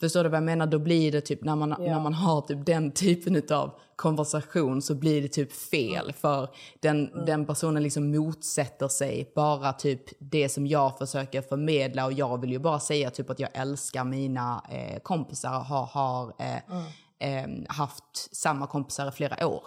[0.00, 0.66] Förstår du vad jag menar?
[0.66, 4.94] Då blir det typ när man, när man har typ den typen av konversation så
[4.94, 6.12] blir det typ fel.
[6.12, 6.48] För
[6.80, 12.04] den, den personen liksom motsätter sig bara typ det som jag försöker förmedla.
[12.04, 15.86] Och jag vill ju bara säga typ att jag älskar mina eh, kompisar och har,
[15.86, 19.62] har eh, eh, haft samma kompisar i flera år.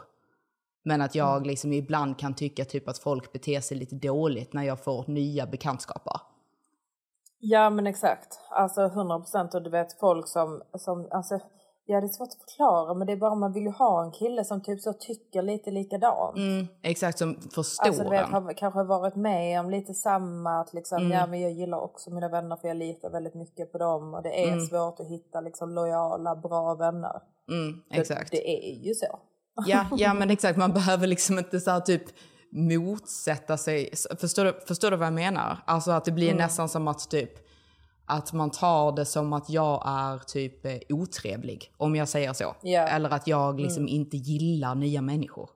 [0.86, 4.64] Men att jag liksom ibland kan tycka typ att folk beter sig lite dåligt när
[4.64, 6.33] jag får nya bekantskaper.
[7.46, 8.40] Ja men exakt.
[8.52, 9.54] Alltså 100 procent.
[9.54, 11.40] Och du vet folk som, som alltså,
[11.86, 14.12] ja det är svårt att förklara men det är bara man vill ju ha en
[14.12, 16.38] kille som typ så tycker lite likadant.
[16.38, 20.74] Mm, exakt, som förstår Alltså du vet, har kanske varit med om lite samma, att
[20.74, 21.12] liksom, Mm.
[21.12, 24.24] ja men jag gillar också mina vänner för jag litar väldigt mycket på dem och
[24.24, 27.22] det är svårt att hitta liksom lojala, bra vänner.
[27.52, 28.32] Mm, exakt.
[28.32, 29.20] Det är ju så.
[29.68, 30.58] Ja, ja, men exakt.
[30.58, 32.04] Man behöver liksom inte så här typ
[32.54, 33.90] motsätta sig.
[34.20, 35.58] Förstår du, förstår du vad jag menar?
[35.66, 36.38] Alltså att det blir Mm.
[36.38, 37.32] nästan som att typ
[38.06, 42.56] att man tar det som att jag är typ eh, otrevlig, om jag säger så.
[42.62, 42.82] Ja.
[42.88, 45.50] Eller att jag liksom inte gillar nya människor.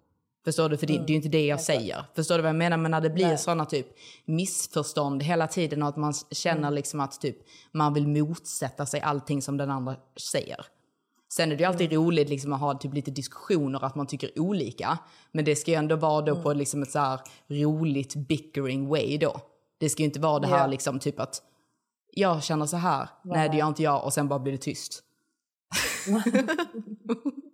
[0.46, 0.78] Förstår du?
[0.78, 2.06] För det, det är ju inte det jag säger.
[2.16, 2.78] Förstår du vad jag menar?
[2.78, 3.88] Men när det blir sådana typ
[4.26, 7.38] missförstånd hela tiden och att man känner liksom att typ
[7.72, 9.96] man vill motsätta sig allting som den andra
[10.32, 10.66] säger.
[11.30, 14.40] Sen är det ju alltid roligt liksom att ha typ lite diskussioner att man tycker
[14.40, 15.00] olika.
[15.32, 19.18] Men det ska ju ändå vara då på liksom ett så här roligt bickering way
[19.18, 19.42] då.
[19.80, 20.68] Det ska ju inte vara det här Ja.
[20.68, 21.42] liksom typ att
[22.13, 25.04] jag känner så här, nej det gör inte jag och sen bara blir det tyst.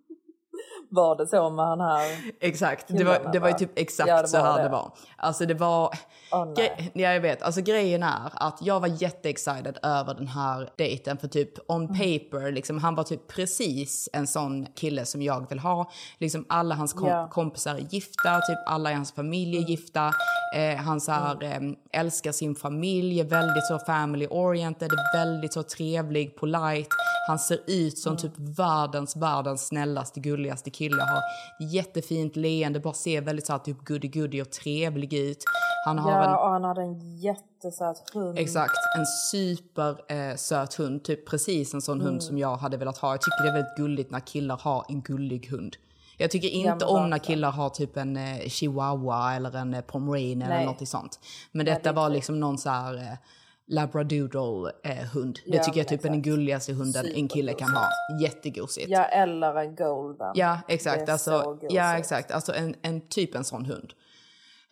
[0.95, 2.01] Var det så med han här?
[2.39, 4.63] Exakt, det var, det var ju typ exakt Ja, så här det.
[4.63, 4.91] det var.
[5.17, 5.89] Alltså det var...
[6.31, 7.41] Gre- ja, jag vet.
[7.41, 11.93] Alltså grejen är att jag var jätteexcited över den här dejten för typ on Mm.
[11.93, 15.91] paper, liksom, han var typ precis en sån kille som jag vill ha.
[16.17, 17.07] Liksom alla hans kom-.
[17.07, 17.29] Mm.
[17.29, 20.11] kompisar är gifta, typ alla i hans familj är gifta.
[20.55, 21.59] Eh, han så här, eh,
[22.01, 26.89] älskar sin familj, är väldigt så family oriented, väldigt så trevlig, polite.
[27.27, 31.01] Han ser ut som typ världens, världens snällaste, gulligaste kille.
[31.01, 31.21] Har
[31.73, 35.43] jättefint leende, bara ser väldigt så här, typ goody-goody och trevlig ut.
[35.85, 38.39] Han har en Ja, och han hade en jättesöt hund.
[38.39, 41.03] Exakt, en supersöt eh, hund.
[41.03, 42.07] Typ precis en sån Mm.
[42.07, 43.11] hund som jag hade velat ha.
[43.13, 45.75] Jag tycker det är väldigt gulligt när killar har en gullig hund.
[46.17, 50.51] Jag tycker inte om när killar har typ en eh, chihuahua eller en eh, pomeranian
[50.51, 51.19] eller något sånt.
[51.51, 53.17] Men detta var liksom någon så här eh,
[53.67, 55.39] labradoodle eh, hund.
[55.45, 56.25] Det Ja, tycker jag men typ är den exakt.
[56.35, 57.87] gulligaste hunden en kille kan ha.
[58.21, 58.89] Jättegosigt.
[58.89, 60.31] Ja, eller en golden.
[60.35, 61.09] Ja, exakt.
[61.09, 62.31] är Alltså, ja, exakt.
[62.31, 63.93] Alltså en, en typ en sån hund.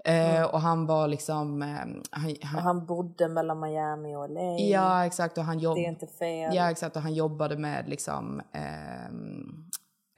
[0.05, 1.61] Eh, och han var liksom...
[1.61, 1.67] Eh,
[2.11, 4.59] han, Och han, han bodde mellan Miami och LA.
[4.59, 5.37] ja, exakt.
[5.37, 6.55] Och han jobb, Det är inte fel.
[6.55, 6.95] Ja, exakt.
[6.95, 9.65] Och han jobbade med liksom ehm,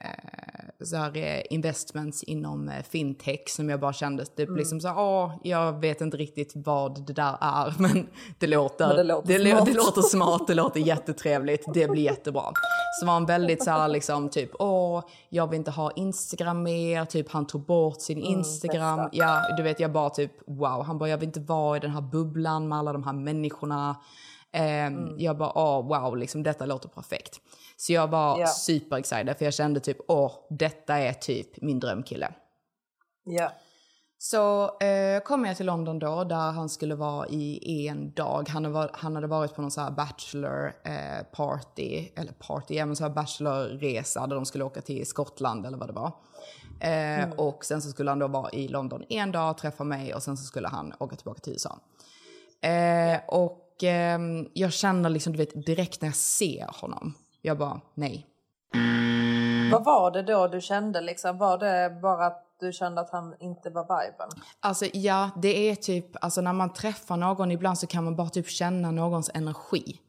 [0.04, 4.58] eh, så här, eh, investments inom eh, fintech som jag bara kände typ Mm.
[4.58, 8.06] liksom så här, åh, jag vet inte riktigt vad det där är, men
[8.38, 9.66] det låter, Men det låter det, smart.
[9.66, 12.44] det låter smart, det låter jättetrevligt, det blir jättebra.
[13.00, 17.04] Så var han väldigt så här liksom typ, åh, jag vill inte ha Instagram mer,
[17.04, 18.96] typ han tog bort sin Instagram.
[18.96, 19.10] bästa.
[19.16, 21.90] Ja, du vet jag bara typ, wow, han bara, jag vill inte vara i den
[21.90, 23.96] här bubblan med alla de här människorna.
[24.52, 27.40] Eh, Jag bara, åh wow, liksom, detta låter perfekt.
[27.86, 28.46] Så jag var Ja.
[28.46, 32.34] super excited för jag kände typ, åh, detta är typ min drömkille.
[33.24, 33.52] Ja.
[34.18, 38.48] Så eh, kom jag till London då, där han skulle vara i en dag.
[38.48, 42.86] Han, var, han hade varit på någon så här bachelor eh, party, eller party, ja
[42.86, 46.12] men så här bachelorresa där de skulle åka till Skottland eller vad det var.
[46.80, 50.22] Eh, Och sen så skulle han då vara i London en dag, träffa mig och
[50.22, 51.78] sen så skulle han åka tillbaka till USA.
[52.60, 57.80] Eh, och ehm, jag känner liksom, du vet, direkt när jag ser honom, jag bara,
[57.94, 58.26] nej.
[59.72, 61.38] Vad var det då du kände liksom?
[61.38, 64.28] Var det bara att du kände att han inte var viben?
[64.60, 68.28] Alltså ja, det är typ, alltså när man träffar någon ibland så kan man bara
[68.28, 70.00] typ känna någons energi.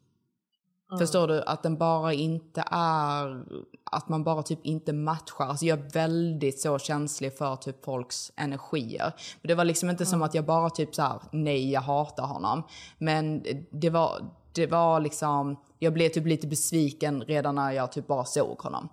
[1.00, 1.44] Förstår du?
[1.44, 3.46] Att den bara inte är,
[3.92, 5.46] att man bara typ inte matchar.
[5.46, 9.14] Alltså jag är väldigt så känslig för typ folks energier.
[9.42, 12.26] Men det var liksom inte som att jag bara typ så här, nej jag hatar
[12.26, 12.64] honom.
[12.98, 14.12] Men det var,
[14.56, 18.90] det var liksom, jag blev typ lite besviken redan när jag typ bara såg honom.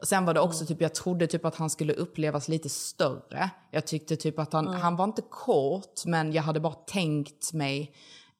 [0.00, 3.50] Och sen var det också typ, jag trodde typ att han skulle upplevas lite större.
[3.70, 7.92] Jag tyckte typ att han, han var inte kort, men jag hade bara tänkt mig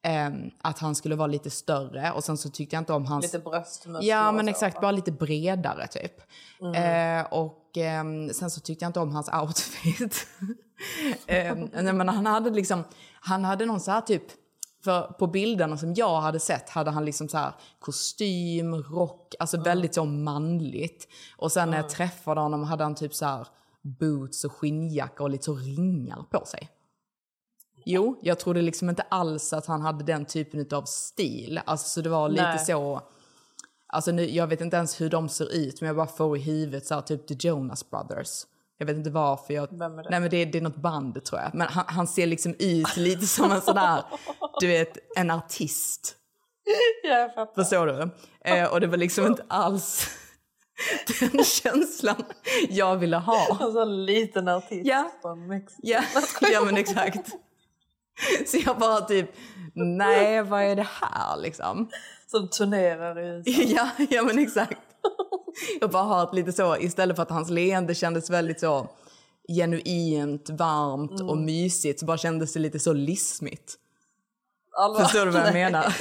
[0.03, 2.12] ehm, att han skulle vara lite större.
[2.12, 3.25] Och sen så tyckte jag inte om hans...
[3.25, 6.21] Lite bröstmuskler Ja men exakt, bara lite bredare typ.
[6.77, 10.27] Eh, och ehm, sen så tyckte jag inte om hans outfit.
[11.27, 12.85] eh, men han hade liksom,
[13.21, 14.23] han hade någon så här typ,
[14.87, 19.61] för på bilderna som jag hade sett hade han liksom så här kostym, rock, alltså
[19.61, 21.09] väldigt så manligt.
[21.37, 23.46] Och sen när jag träffade honom hade han typ så här
[23.83, 26.68] boots och skinnjacka och lite så ringar på sig.
[27.85, 31.61] Jo, jag trodde liksom inte alls att han hade den typen av stil.
[31.64, 32.59] Alltså så det var lite Nej.
[32.59, 33.01] så...
[33.87, 36.40] Alltså nu, jag vet inte ens hur de ser ut, men jag bara får i
[36.40, 38.46] huvudet så här, typ The Jonas Brothers.
[38.79, 39.55] Jag vet inte varför.
[39.55, 40.11] Jag, Vem är det?
[40.11, 41.55] Nej men det, det är något band tror jag.
[41.55, 44.03] Men han, han ser liksom ut lite som en sån här,
[44.61, 46.17] du vet, en artist.
[47.03, 47.62] Ja, jag fattar.
[47.62, 48.11] Förstår du?
[48.45, 50.09] Eh, och det var liksom inte alls
[51.21, 52.25] den känslan
[52.69, 53.59] jag ville ha.
[53.61, 55.11] En sån liten artist Ja.
[55.23, 55.81] från Mexiko.
[55.83, 56.03] Ja,
[56.53, 57.29] ja men exakt.
[58.47, 59.31] Så jag bara typ,
[59.75, 61.91] nej vad är det här liksom?
[62.27, 63.62] Som turnerar i USA.
[63.67, 64.81] Ja, ja men exakt.
[65.81, 68.88] Jag bara har ett lite så, istället för att hans leende kändes väldigt så
[69.49, 73.75] genuint, varmt och mysigt så bara kändes det lite så lismigt.
[74.79, 75.64] Alla- Förstår du vad jag Nej.
[75.64, 75.97] menar?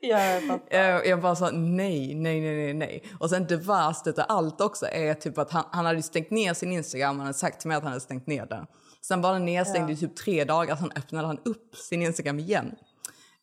[0.00, 1.04] Ja, jag fattar.
[1.04, 3.02] Jag, bara sa nej, nej, nej, nej, nej.
[3.20, 6.54] Och sen det värsta av allt också är typ att han, han hade stängt ner
[6.54, 8.66] sin Instagram, han hade sagt till mig att han hade stängt ner den.
[9.02, 12.74] Sen var den nedstängd i typ tre dagar, sen öppnade han upp sin Instagram igen.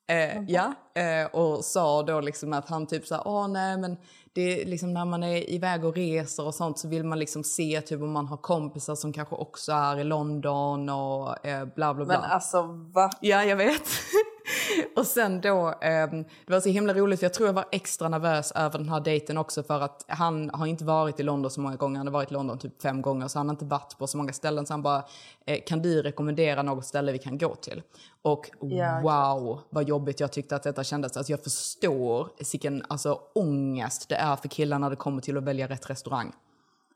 [0.08, 3.98] Eh, ja, eh, och sa då liksom att han typ sa, åh nej men
[4.36, 7.44] det är liksom när man är iväg och reser och sånt så vill man liksom
[7.44, 11.94] se typ om man har kompisar som kanske också är i London och eh, bla
[11.94, 12.22] bla bla.
[12.22, 12.62] Men alltså
[12.94, 13.10] va?
[13.22, 13.84] Ja, jag vet.
[14.96, 18.52] och sen då, ehm, det var så himla roligt jag tror jag var extra nervös
[18.52, 21.76] över den här dejten också för att han har inte varit i London så många
[21.76, 21.98] gånger.
[21.98, 24.18] Han har varit i London typ fem gånger så han har inte varit på så
[24.18, 24.66] många ställen.
[24.66, 25.04] Så han bara,
[25.46, 27.82] eh, kan du rekommendera något ställe vi kan gå till?
[28.22, 28.50] Och
[29.04, 31.18] wow vad jobbigt jag tyckte att detta kändes.
[31.18, 35.44] Alltså jag förstår vilken alltså, ångest det är för killar när det kommer till att
[35.44, 36.34] välja rätt restaurang.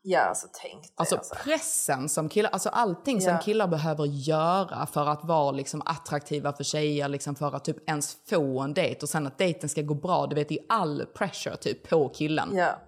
[0.01, 0.91] Ja, alltså tänk dig.
[0.95, 3.39] Alltså Alltså, pressen som killar, alltså allting som Ja.
[3.39, 8.17] killar behöver göra för att vara liksom attraktiva för tjejer, liksom för att typ ens
[8.29, 10.27] få en dejt och sen att dejten ska gå bra.
[10.27, 12.49] Du vet, det är all pressure typ på killen.
[12.55, 12.79] Ja.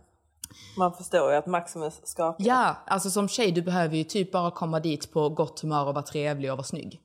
[0.78, 2.45] Man förstår ju att Maximus skakar.
[2.47, 5.93] Ja, alltså som tjej du behöver ju typ bara komma dit på gott humör och
[5.93, 7.02] vara trevlig och vara snygg.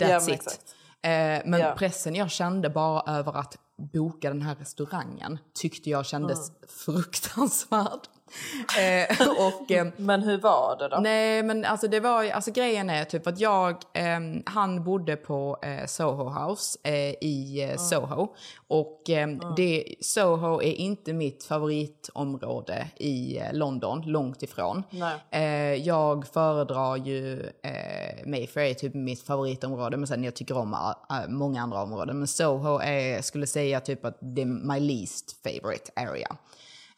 [0.00, 0.64] That's Ja, men it.
[1.02, 1.74] Eh, men Ja.
[1.78, 3.58] pressen jag kände bara över att
[3.92, 6.60] boka den här restaurangen tyckte jag kändes Mm.
[6.68, 8.00] fruktansvärd.
[8.78, 10.96] Eh, och, eh, Men hur var det då?
[11.00, 15.58] Nej, men alltså det var alltså grejen är typ att jag, ehm, han bodde på
[15.62, 18.28] eh, Soho House eh, i eh, Soho.
[18.68, 24.82] Och ehm, det, Soho är inte mitt favoritområde i eh, London, långt ifrån.
[25.30, 30.74] Eh, jag föredrar ju, eh, Mayfair är typ mitt favoritområde, men sen jag tycker om
[30.74, 32.18] eh, många andra områden.
[32.18, 36.36] Men Soho är, skulle säga typ att det är my least favorite area.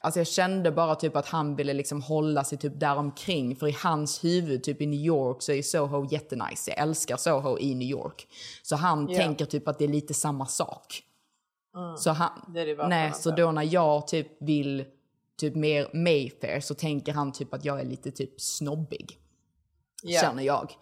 [0.04, 3.56] Alltså jag kände bara typ att han ville liksom hålla sig typ däromkring.
[3.56, 6.70] För i hans huvud, typ i New York, så är Soho jättenice.
[6.70, 8.26] Jag älskar Soho i New York.
[8.62, 9.18] Så han Ja.
[9.18, 11.02] tänker typ att det är lite samma sak.
[11.98, 14.84] Så han, Det det nej, så då när jag typ vill
[15.40, 19.18] typ mer Mayfair så tänker han typ att jag är lite typ snobbig.
[20.02, 20.20] Ja.
[20.20, 20.72] Känner jag.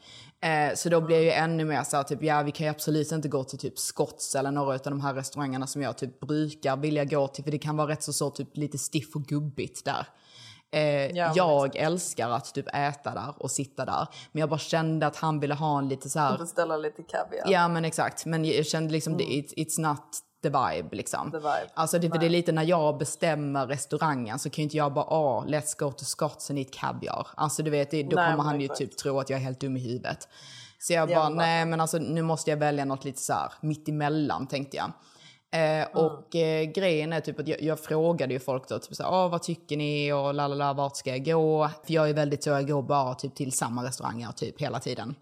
[0.42, 2.70] Eh, så då blir jag ju ännu mer så här, typ, ja vi kan ju
[2.70, 6.20] absolut inte gå till typ Scotts eller några av de här restaurangerna som jag typ
[6.20, 9.22] brukar vilja gå till för det kan vara rätt så, så typ lite stiff och
[9.22, 10.06] gubbigt där.
[10.74, 14.06] Eh, Ja, jag älskar att typ äta där och sitta där.
[14.32, 16.38] Men jag bara kände att han ville ha en lite så här...
[16.38, 17.44] Beställa lite kaviar.
[17.46, 18.26] Ja men exakt.
[18.26, 19.26] Men jag kände liksom Mm.
[19.26, 21.30] it's, it's not the vibe liksom.
[21.30, 21.68] The vibe.
[21.74, 25.06] Alltså det, det är lite när jag bestämmer restaurangen så kan ju inte jag bara
[25.14, 27.26] åh, let's go to Scots and eat caviar.
[27.34, 29.76] Alltså du vet, då Nej, kommer han ju typ tro att jag är helt dum
[29.76, 30.28] i huvudet.
[30.78, 33.32] Så jag Ja, bara, men nej men alltså nu måste jag välja något lite så
[33.32, 34.92] här mitt emellan tänkte jag.
[35.54, 39.02] Eh, och eh, grejen är typ att jag, jag frågade ju folk då, typ så
[39.02, 41.70] här, "Åh, vad tycker ni och lalala, vart ska jag gå?
[41.86, 45.14] För jag är väldigt så, jag går bara typ till samma restauranger typ hela tiden.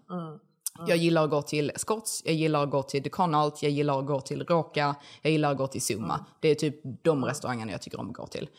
[0.87, 3.99] Jag gillar att gå till Scotts, jag gillar att gå till The Connaught, jag gillar
[3.99, 6.25] att gå till Roka, jag gillar att gå till Zuma.
[6.39, 8.49] Det är typ de restaurangerna jag tycker om att gå till.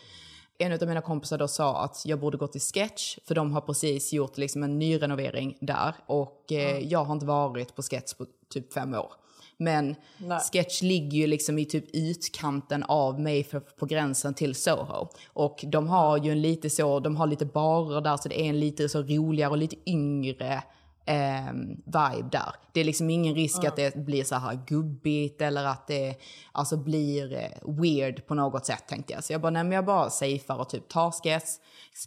[0.58, 3.60] En av mina kompisar då sa att jag borde gå till Sketch, för de har
[3.60, 5.94] precis gjort liksom en nyrenovering där.
[6.06, 9.12] Och eh, jag har inte varit på Sketch på typ fem år.
[9.56, 10.40] Men Nej.
[10.52, 15.08] Sketch ligger ju liksom i typ utkanten av mig för, på gränsen till Soho.
[15.26, 18.44] Och de har ju en lite så, de har lite barer där så det är
[18.44, 20.62] en lite så roligare och lite yngre
[21.04, 21.52] eh,
[21.84, 22.54] vibe där.
[22.72, 26.16] Det är liksom ingen risk att det blir så här gubbigt eller att det
[26.52, 29.24] alltså blir eh, weird på något sätt tänkte jag.
[29.24, 31.58] Så jag bara, nej men jag bara safear och typ tar sketch,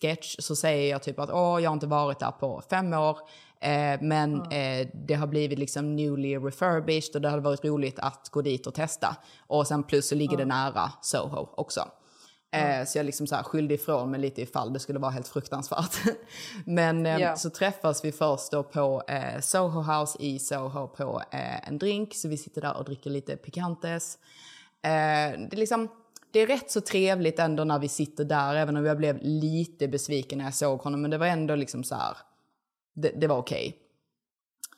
[0.02, 3.18] sketch så säger jag typ att åh jag har inte varit där på fem år.
[3.60, 8.30] Eh, men eh, det har blivit liksom newly refurbished och det hade varit roligt att
[8.30, 9.16] gå dit och testa.
[9.48, 11.88] Och sen plus så ligger det nära Soho också.
[12.52, 15.28] Eh, så jag liksom så här skyllde ifrån mig lite ifall det skulle vara helt
[15.28, 15.96] fruktansvärt.
[16.66, 17.36] Men eh, Ja.
[17.36, 22.16] så träffas vi först då på eh, Soho House i Soho på eh, en drink.
[22.16, 24.18] Så vi sitter där och dricker lite picantes.
[24.82, 24.90] Eh,
[25.40, 25.88] det, är liksom,
[26.32, 29.88] det är rätt så trevligt ändå när vi sitter där, även om jag blev lite
[29.88, 31.02] besviken när jag såg honom.
[31.02, 32.18] Men det var ändå liksom så här,
[32.94, 33.78] det, det var okej.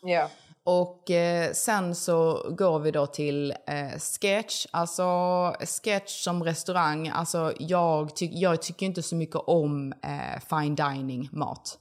[0.02, 0.30] Ja.
[0.70, 4.66] Och eh, sen så går vi då till eh, Sketch.
[4.72, 5.04] Alltså
[5.84, 11.30] Sketch som restaurang, alltså jag, ty- jag tycker inte så mycket om eh, fine dining
[11.32, 11.78] mat.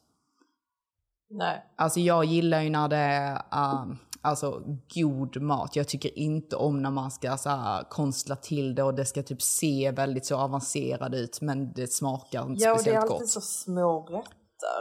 [1.30, 1.64] Nej.
[1.76, 3.42] Alltså jag gillar ju när det är
[3.82, 4.62] um, alltså,
[4.94, 5.76] god mat.
[5.76, 9.22] Jag tycker inte om när man ska så här, konstla till det och det ska
[9.22, 13.02] typ se väldigt så avancerad ut men det smakar inte Ja, och det är speciellt
[13.10, 13.28] alltid gott.
[13.28, 14.32] så små rätter.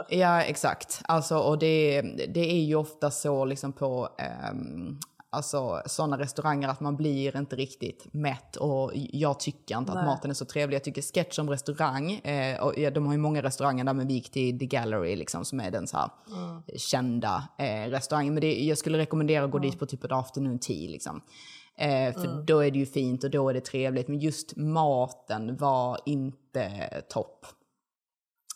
[0.08, 1.00] Ja, exakt.
[1.04, 2.02] Alltså, och det,
[2.34, 4.08] det är ju ofta så liksom på
[4.52, 9.98] um, alltså, sådana restauranger att man blir inte riktigt mätt och jag tycker inte att
[9.98, 10.06] Nej.
[10.06, 10.76] maten är så trevlig.
[10.76, 14.06] Jag tycker Sketch som restaurang, eh, och ja, de har ju många restauranger där men
[14.06, 16.10] vi gick till The Gallery liksom, som är den så här,
[16.78, 18.34] kända eh, restaurangen.
[18.34, 21.22] Men det, jag skulle rekommendera att gå dit på typ ett afternoon tea liksom.
[21.78, 24.08] Eh, för då är det ju fint och då är det trevligt.
[24.08, 26.70] Men just maten var inte
[27.08, 27.46] topp.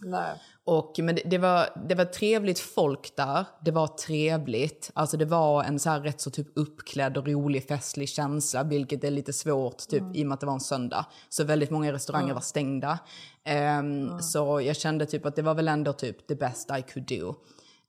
[0.02, 0.40] Nej.
[0.70, 3.44] Och, men det, det, var, det var trevligt folk där.
[3.64, 4.90] Det var trevligt.
[4.94, 9.10] Alltså det var en så rätt så typ uppklädd och rolig festlig känsla, vilket är
[9.10, 11.06] lite svårt typ i och med att det var en söndag.
[11.28, 12.98] Så väldigt många restauranger var stängda.
[13.44, 17.08] Ehm, Så jag kände typ att det var väl ändå typ the best I could
[17.08, 17.34] do.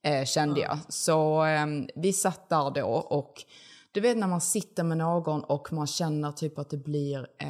[0.04, 0.78] Eh, kände jag.
[0.90, 3.34] Så ehm, vi satt där då och
[3.92, 7.48] du vet när man sitter med någon och man känner typ att det blir eh,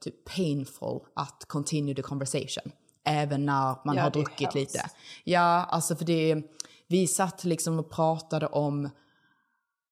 [0.00, 2.72] typ painful att continue the conversation.
[3.04, 4.80] Även när man Ja, har druckit lite.
[5.24, 6.42] Ja, alltså för det,
[6.88, 8.90] vi satt liksom och pratade om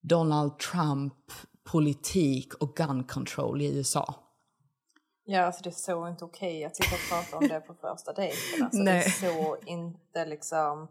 [0.03, 1.15] Donald Trump,
[1.65, 4.15] politik och gun control i USA.
[5.25, 8.13] Ja, alltså det är så inte okej att sitta och prata om det på första
[8.13, 8.63] dejten.
[8.65, 8.95] Alltså Nej.
[9.21, 10.89] Det är så inte liksom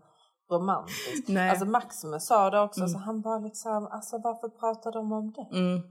[0.52, 1.28] romantiskt.
[1.28, 1.50] Nej.
[1.50, 5.58] Alltså Maximus sa det också, så han bara liksom, alltså varför pratar de om det?
[5.58, 5.82] Mm.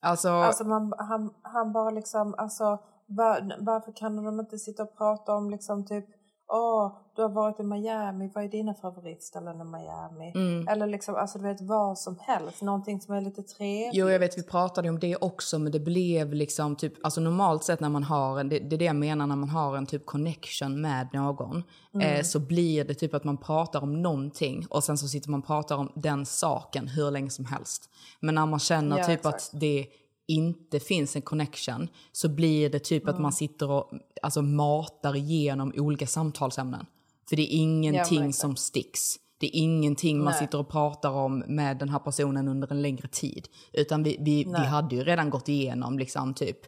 [0.00, 4.96] Alltså, Alltså man, han, han bara liksom, alltså var, varför kan de inte sitta och
[4.96, 6.04] prata om liksom typ,
[6.52, 10.32] åh, du har varit i Miami, vad är dina favoritställen i Miami?
[10.34, 10.68] Mm.
[10.68, 13.94] Eller liksom, alltså du vet vad som helst, någonting som är lite trevligt.
[13.94, 17.64] Jo, jag vet, vi pratade om det också, men det blev liksom typ, alltså normalt
[17.64, 19.86] sett när man har en, det, det är det jag menar när man har en
[19.86, 21.62] typ connection med någon,
[22.02, 25.40] eh, så blir det typ att man pratar om någonting och sen så sitter man
[25.40, 27.90] och pratar om den saken hur länge som helst.
[28.20, 29.36] Men när man känner Ja, typ exakt.
[29.54, 29.86] att det
[30.28, 33.90] inte finns en connection så blir det typ att man sitter och
[34.22, 36.86] alltså, matar igenom olika samtalsämnen.
[37.28, 39.16] För det är ingenting som sticks.
[39.38, 40.38] Det är ingenting man Nej.
[40.38, 43.48] sitter och pratar om med den här personen under en längre tid.
[43.72, 46.58] Utan vi, vi, vi hade ju redan gått igenom liksom typ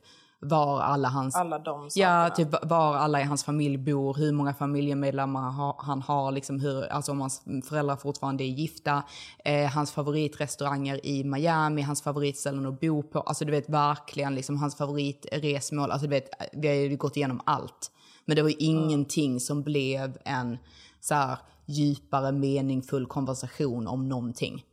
[0.40, 1.36] var alla hans...
[1.36, 6.02] Alla de Ja, typ var alla i hans familj bor, hur många familjemedlemmar ha- han
[6.02, 9.02] har, liksom hur, alltså om hans föräldrar fortfarande är gifta,
[9.44, 14.56] eh, hans favoritrestauranger i Miami, hans favoritställen att bo på, alltså du vet verkligen liksom
[14.56, 17.90] hans favoritresmål, alltså du vet, vi har ju gått igenom allt.
[18.24, 20.58] Men det var ju ingenting som blev en
[21.00, 24.64] så här djupare meningsfull konversation om någonting.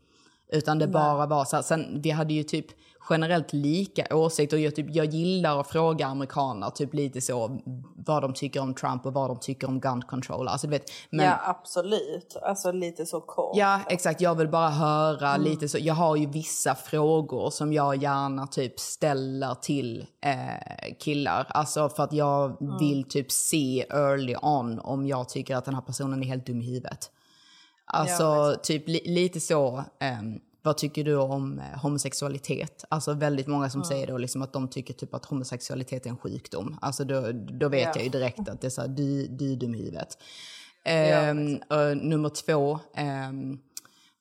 [0.51, 2.66] Utan det bara var så här, sen vi hade ju typ
[3.10, 4.58] generellt lika åsikter.
[4.58, 7.60] Jag, typ, jag gillar att fråga amerikaner typ lite så
[7.95, 10.47] vad de tycker om Trump och vad de tycker om gun control.
[10.47, 13.51] Alltså, du vet, men, Ja absolut, alltså lite så kort.
[13.58, 14.22] Ja, exakt.
[14.22, 15.78] Jag vill bara höra lite så.
[15.82, 21.45] Jag har ju vissa frågor som jag gärna typ ställer till eh, killar.
[21.49, 25.82] Alltså för att jag vill typ se early on om jag tycker att den här
[25.82, 27.12] personen är helt dum i huvudet.
[27.86, 29.84] Alltså typ li- lite så.
[29.99, 32.86] ehm, vad tycker du om eh, homosexualitet?
[32.89, 36.18] Alltså väldigt många som säger då liksom att de tycker typ att homosexualitet är en
[36.18, 36.78] sjukdom.
[36.82, 37.91] Alltså då, då vet Ja.
[37.95, 40.18] jag ju direkt att det är så här, du, du dum i huvudet.
[40.86, 43.59] Ehm, och nummer två, ehm,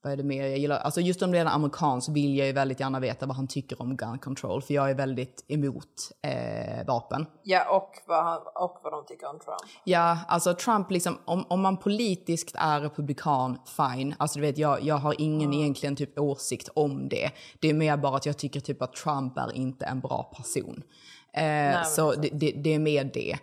[0.02, 0.78] vad är det mer jag gillar?
[0.78, 3.36] Alltså just om det är en amerikan så vill jag ju väldigt gärna veta vad
[3.36, 4.62] han tycker om gun control.
[4.62, 7.26] För jag är väldigt emot eh, vapen.
[7.42, 9.60] Ja och vad, han, och vad de tycker om Trump.
[9.84, 14.14] Ja, alltså Trump liksom, om, om man politiskt är republikan, fine.
[14.18, 17.30] Alltså du vet, jag, jag har ingen egentligen typ åsikt om det.
[17.60, 20.82] Det är mer bara att jag tycker typ att Trump är inte en bra person.
[21.32, 23.38] Eh, så det, det, det är mer det.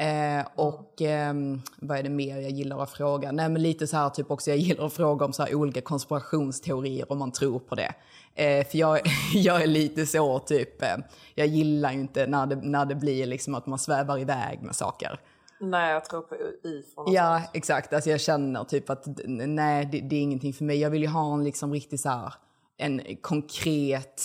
[0.00, 3.32] Eh, och ehm, vad är det mer jag gillar att fråga?
[3.32, 5.80] Nej men lite så här typ också, jag gillar att fråga om så här olika
[5.80, 7.94] konspirationsteorier om man tror på det.
[8.34, 9.00] Eh, för jag,
[9.34, 10.96] jag är lite så typ, eh,
[11.34, 14.76] jag gillar ju inte när det, när det blir liksom att man svävar iväg med
[14.76, 15.20] saker.
[15.60, 16.34] Nej jag tror på
[16.96, 17.50] och Ja, sånt.
[17.56, 17.92] exakt.
[17.92, 20.78] Alltså jag känner typ att nej, det, det är ingenting för mig.
[20.78, 22.34] Jag vill ju ha en liksom riktigt så här,
[22.76, 24.22] en konkret,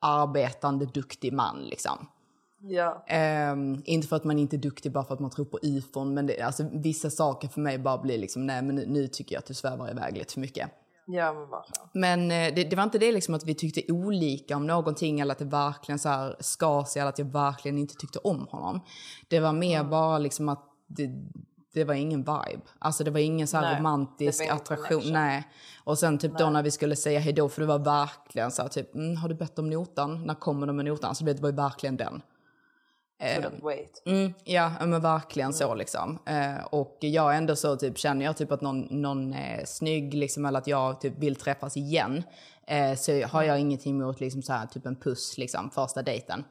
[0.00, 2.06] arbetande, duktig man liksom.
[2.60, 3.04] Ja.
[3.08, 6.14] Ehm, inte för att man inte är duktig bara för att man tror på ufon,
[6.14, 9.34] men det, alltså, vissa saker för mig bara blir liksom, nej men nu, nu tycker
[9.34, 10.70] jag att du svävar iväg lite för mycket.
[11.06, 11.48] ja men.
[11.92, 15.32] Men eh, det, det var inte det liksom att vi tyckte olika om någonting eller
[15.32, 18.80] att det verkligen så här skar sig eller att jag verkligen inte tyckte om honom.
[19.28, 21.10] Det var mer bara liksom att det,
[21.74, 22.62] det var ingen vibe.
[22.78, 24.88] Alltså det var ingen så Nej, romantisk attraktion.
[24.88, 25.12] connection.
[25.12, 25.48] Nej.
[25.84, 28.68] Och sen typ då när vi skulle säga hejdå, för det var verkligen så här
[28.68, 30.26] typ, mm, har du bett om notan?
[30.26, 31.14] När kommer de med notan?
[31.14, 32.22] Så det var ju verkligen den.
[33.62, 34.02] Wait.
[34.06, 36.18] Mm, ja, men verkligen så liksom.
[36.26, 40.44] Eh, och jag ändå så typ känner jag typ att någon, någon är snygg liksom
[40.44, 42.22] eller att jag typ vill träffas igen.
[42.66, 46.44] Eh, så har jag ingenting emot liksom så här typ en puss liksom första dejten.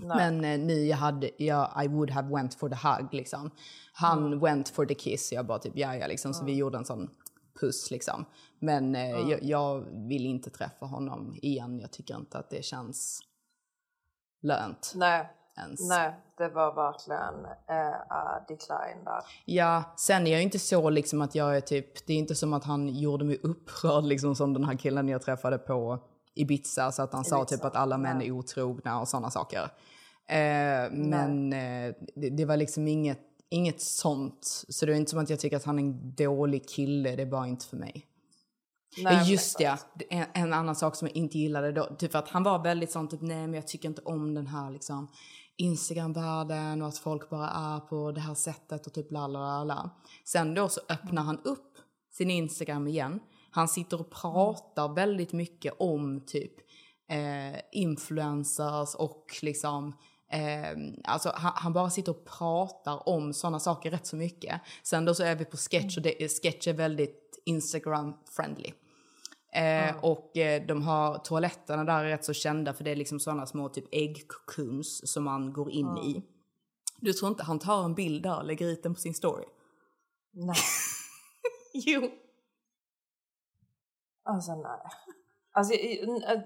[0.00, 3.50] Men eh, nu jag hade, jag, I would have went for the hug liksom.
[3.92, 6.34] Han went for the kiss, jag bara typ ja ja liksom.
[6.34, 7.10] Så vi gjorde en sån
[7.60, 8.24] puss liksom.
[8.58, 11.80] Men eh, jag, jag vill inte träffa honom igen.
[11.80, 13.20] Jag tycker inte att det känns
[14.42, 15.30] lönt Nej.
[15.56, 15.88] Ens.
[15.88, 19.22] Nej, det var verkligen eh, decline där.
[19.44, 22.52] Ja, sen är jag inte så liksom att jag är typ, det är inte som
[22.52, 25.98] att han gjorde mig upprörd liksom som den här killen jag träffade på
[26.34, 29.62] Ibiza, så att han sa typ att alla män är otrogna och sådana saker.
[30.28, 34.64] Eh, men eh, det, det var liksom inget, inget sånt.
[34.68, 37.22] Så det är inte som att jag tycker att han är en dålig kille, det
[37.22, 38.06] är bara inte för mig.
[39.02, 39.78] Nej, Ja, Just det,
[40.10, 43.10] en, en annan sak som jag inte gillade då, typ att han var väldigt sånt
[43.10, 45.08] typ nej men jag tycker inte om den här liksom
[45.56, 49.90] Instagram-världen och att folk bara är på det här sättet och typ la la la.
[50.24, 51.78] Sen då så öppnar han upp
[52.12, 53.20] sin Instagram igen.
[53.50, 56.52] Han sitter och pratar väldigt mycket om typ
[57.10, 59.94] eh, influencers och liksom
[60.32, 64.60] Eh, alltså han, han bara sitter och pratar om sådana saker rätt så mycket.
[64.82, 68.72] Sen då så är vi på sketch och det, sketch är väldigt Instagram-friendly.
[69.54, 73.20] Eh, Och eh, de har toaletterna där är rätt så kända för det är liksom
[73.20, 76.22] sådana små typ äggcocoons som man går in i.
[77.00, 79.44] Du tror inte han tar en bild där och lägger ut den på sin story?
[80.32, 80.56] Nej,
[81.74, 82.10] Jo.
[84.24, 84.80] alltså nej.
[85.56, 85.74] Alltså,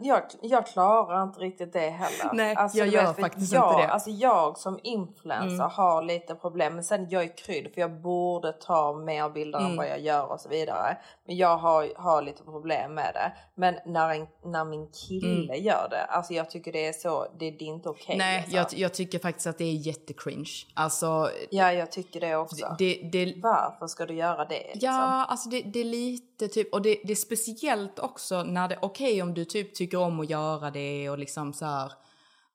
[0.00, 2.30] jag, jag klarar inte riktigt det heller.
[2.34, 3.92] Nej, alltså, jag gör för faktiskt jag, inte det.
[3.92, 5.70] Alltså jag som influencer Mm.
[5.70, 6.74] har lite problem.
[6.74, 9.70] Men sen jag är krydd för jag borde ta mer bilder Mm.
[9.70, 10.96] än vad jag gör och så vidare.
[11.26, 13.32] Men jag har, har lite problem med det.
[13.54, 17.50] Men när, en, när min kille gör det, alltså jag tycker det är så, det,
[17.50, 18.14] det är inte okej.
[18.14, 18.18] Mm.
[18.26, 18.56] Nej, alltså.
[18.56, 20.46] jag, jag tycker faktiskt att det är jättecringe.
[20.74, 22.74] Alltså, Ja, jag tycker det också.
[22.78, 24.54] det, det, Varför ska du göra det?
[24.72, 24.80] Liksom?
[24.80, 28.76] Ja, alltså det, det är lite typ, och det, det är speciellt också när det,
[28.98, 31.92] okej om du typ tycker om att göra det och liksom så här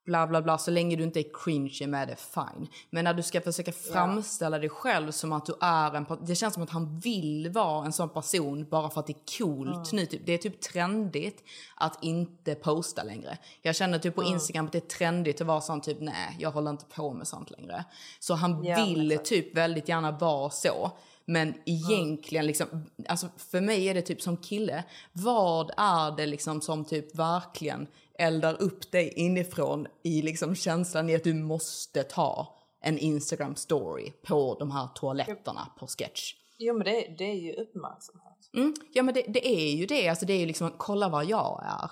[0.05, 2.67] bla bla bla, så länge du inte är cringe med det, fine.
[2.89, 6.53] Men när du ska försöka framställa dig själv som att du är en, det känns
[6.53, 10.05] som att han vill vara en sån person bara för att det är coolt nu.
[10.05, 10.25] Typ.
[10.25, 11.43] Det är typ trendigt
[11.75, 13.37] att inte posta längre.
[13.61, 16.51] Jag känner typ på Instagram att det är trendigt att vara sån typ, nej jag
[16.51, 17.85] håller inte på med sånt längre.
[18.19, 20.91] Så han men vill typ väldigt gärna vara så.
[21.25, 26.61] Men egentligen, liksom, alltså för mig är det typ som kille, vad är det liksom
[26.61, 27.87] som typ verkligen
[28.19, 34.11] eldar upp dig inifrån i liksom känslan i att du måste ta en Instagram story
[34.27, 36.33] på de här toaletterna på sketch?
[36.57, 38.49] Jo men det, det är ju uppmärksamhet.
[38.55, 41.25] Mm, ja men det, det är ju det, alltså det är ju liksom kolla vad
[41.25, 41.91] jag är.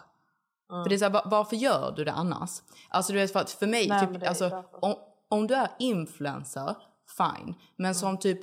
[0.83, 2.49] För det är så här, va- varför gör du det annars?
[2.89, 4.95] Alltså du vet för att för mig, Nej, typ, alltså, om,
[5.29, 6.75] om du är influencer,
[7.17, 7.55] fine.
[7.75, 8.39] Men som typ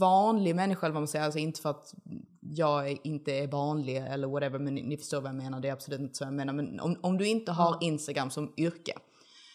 [0.00, 1.94] vanlig människa, eller vad man säger, alltså inte för att
[2.40, 5.72] jag inte är vanlig eller whatever, men ni, ni förstår vad jag menar, det är
[5.72, 6.52] absolut inte så jag menar.
[6.52, 8.92] Men om, om du inte har Instagram som yrke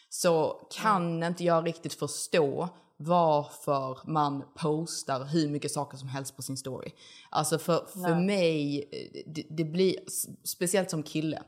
[0.10, 6.42] så kan inte jag riktigt förstå varför man postar hur mycket saker som helst på
[6.42, 6.92] sin story.
[7.30, 9.96] Alltså för, för mig, eh, det, det blir,
[10.44, 11.44] speciellt som kille,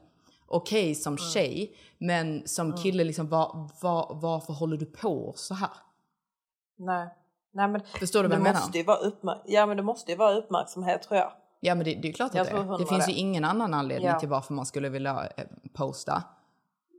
[0.46, 5.70] okej som tjej, men som kille, liksom, var, var, varför håller du på så här?
[6.78, 7.10] Nej.
[7.54, 8.60] Nej men Förstår du vad det jag menar?
[8.60, 11.32] måste ju vara uppmärk- Ja men det måste ju vara uppmärksamhet tror jag.
[11.60, 12.78] Ja men det, det är klart Jag att det är.
[12.78, 13.12] Det finns det.
[13.12, 14.20] ju ingen annan anledning Ja.
[14.20, 15.44] till varför man skulle vilja eh,
[15.74, 16.24] posta.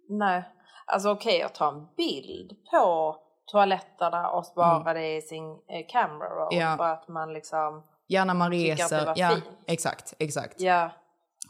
[0.08, 0.42] Nej.
[0.86, 6.20] Alltså okej att ta en bild på toaletterna och spara det i sin eh, Mm.
[6.50, 6.76] Ja.
[6.76, 7.82] för att man liksom...
[8.06, 9.12] Ja när man det reser.
[9.16, 9.44] Ja, fint.
[9.66, 10.60] exakt, exakt.
[10.60, 10.90] Ja.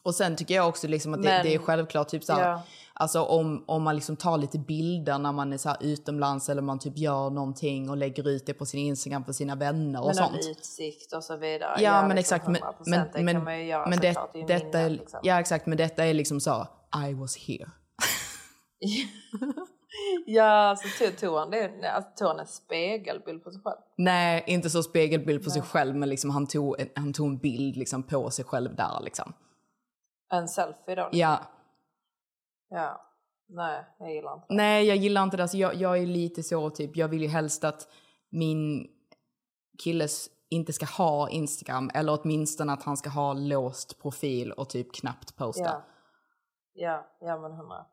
[0.02, 2.62] Och sen tycker jag också liksom att det, Men- det är självklart typ såhär, Ja.
[3.00, 6.78] Alltså om, om man liksom tar lite bilder när man är så utomlands eller man
[6.78, 10.14] typ gör någonting och lägger ut det på sin Instagram för sina vänner och Men
[10.14, 10.30] sånt.
[10.30, 11.82] av utsikt och så vidare.
[11.82, 12.48] Ja, men liksom exakt.
[12.48, 14.48] Men, 100%, men, det men, kan man ju göra men det, såklart.
[14.48, 15.20] Detta är, liksom.
[15.22, 16.66] ja exakt, men detta är liksom så,
[17.08, 17.70] I was here.
[20.26, 20.86] Ja, alltså
[21.20, 21.90] tog, han det?
[21.92, 23.76] Alltså, tog han en spegelbild på sig själv?
[23.98, 27.38] Nej, inte så spegelbild på sig själv, men liksom han tog, en, han tog en
[27.38, 29.32] bild liksom på sig själv där liksom.
[30.32, 31.08] En selfie då?
[31.12, 31.40] Ja,
[32.70, 33.06] Ja.
[33.48, 34.54] Nej, jag gillar inte det.
[34.54, 35.42] nej jag gillar inte det.
[35.42, 37.88] Alltså, jag, jag är lite så typ, jag vill ju helst att
[38.30, 38.88] min
[39.84, 44.94] killes inte ska ha Instagram eller åtminstone att han ska ha låst profil och typ
[44.94, 45.64] knappt posta.
[45.64, 45.82] Ja.
[46.72, 47.86] Ja, ja men hundra.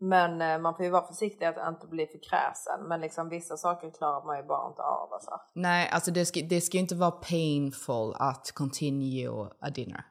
[0.00, 2.88] Men eh, man får ju vara försiktig att inte bli för kräsen.
[2.88, 5.40] Men liksom vissa saker klarar man ju bara inte av alltså.
[5.54, 10.04] Nej, alltså det ska, det ska ju inte vara painful att continue a dinner.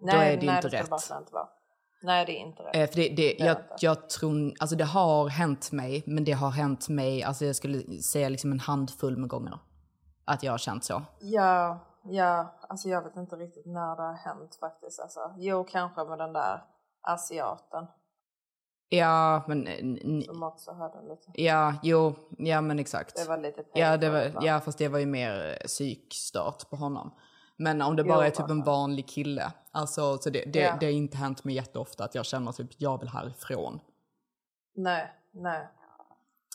[0.00, 0.92] Nej, är det nej, inte det ska rätt.
[0.92, 1.48] verkligen inte vara.
[2.04, 2.76] Nej, det är inte rätt.
[2.76, 6.50] Eh, för det, det, jag, jag tror, alltså det har hänt mig, men det har
[6.50, 9.58] hänt mig, alltså jag skulle säga liksom en handfull med gånger.
[10.24, 11.02] Att jag har känt så.
[11.20, 15.00] Ja, ja, alltså jag vet inte riktigt när det har hänt faktiskt.
[15.00, 16.62] Alltså, jo, kanske med den där
[17.02, 17.86] asiaten
[18.88, 21.30] Ja, men, eh, som också hade lite.
[21.34, 23.16] ja, jo, ja men exakt.
[23.16, 24.40] Det var lite ja, det var, va?
[24.42, 27.14] ja, fast det var ju mer psykstart på honom.
[27.56, 28.64] Men om det bara är typ en verkligen.
[28.64, 30.76] vanlig kille, alltså så det, det, Ja.
[30.80, 33.80] det har inte hänt mig jätteofta att jag känner typ jag vill härifrån.
[34.76, 35.68] Nej, nej,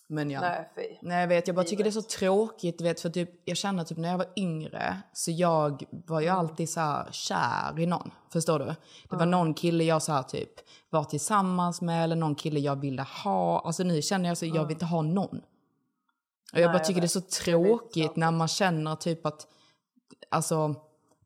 [0.08, 0.42] Men ja.
[0.42, 0.82] nej fy.
[1.02, 3.84] Nej jag vet, jag bara tycker det är så tråkigt, vet, för typ, jag känner
[3.84, 6.40] typ när jag var yngre, så jag var ju Mm.
[6.40, 8.12] alltid så här kär i någon.
[8.34, 8.66] Förstår du?
[9.10, 10.50] Det var någon kille jag så här typ
[10.90, 13.60] var tillsammans med eller någon kille jag ville ha.
[13.60, 15.42] Alltså nu känner jag så jag vill inte ha någon.
[16.54, 17.34] Och jag Nej, bara jag tycker det är vet.
[17.34, 18.16] så Det är tråkigt tråkigt.
[18.16, 19.48] när man känner typ att,
[20.32, 20.76] alltså,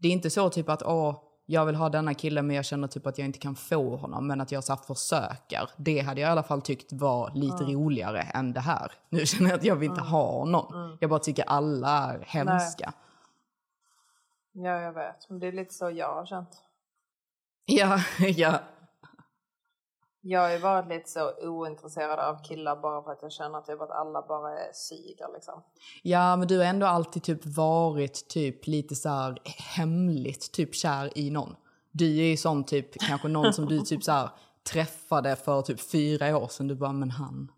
[0.04, 2.88] det är inte så typ att åh, jag vill ha denna killen men jag känner
[2.88, 4.28] typ att jag inte kan få honom.
[4.28, 5.70] Men att jag så försöker.
[5.78, 8.92] Det hade jag i alla fall tyckt var lite roligare än det här.
[9.10, 10.98] Nu känner jag att jag vill inte ha någon.
[11.02, 12.94] Jag bara tycker alla är hemska.
[14.52, 15.30] Ja, jag vet.
[15.30, 16.62] Men det är lite så jag har känt.
[17.66, 18.60] Ja, ja.
[20.26, 23.82] Jag har ju varit lite så ointresserad av killar bara för att jag känner typ
[23.82, 25.64] att alla bara är suger liksom.
[26.04, 29.38] Ja, men du har ändå alltid typ varit typ lite så här
[29.76, 31.56] hemligt typ kär i någon.
[31.92, 34.30] Du är ju sån typ, kanske någon som du typ så här
[34.72, 36.68] träffade för typ fyra år sedan.
[36.68, 37.52] Du bara, men han.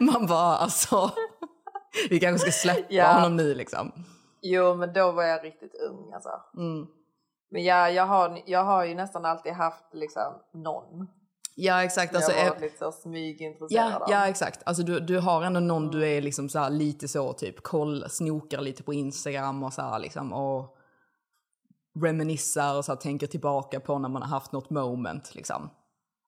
[0.00, 1.10] Man bara, alltså.
[2.10, 3.12] Vi kanske ska släppa Ja.
[3.12, 3.92] honom nu liksom.
[4.42, 6.30] Jo, men då var jag riktigt ung alltså.
[6.56, 6.86] Mm.
[7.50, 11.08] Men ja, jag har, jag har ju nästan alltid haft liksom någon.
[11.54, 12.14] Ja, exakt.
[12.14, 14.10] Alltså, jag har eh, varit lite så smygintresserad Ja, av.
[14.10, 14.62] ja exakt.
[14.66, 18.04] Alltså du, du har ändå någon du är liksom så här lite så typ koll,
[18.10, 20.76] snokar lite på Instagram och så här liksom och
[22.02, 25.70] reminissar och så här, tänker tillbaka på när man har haft något moment liksom.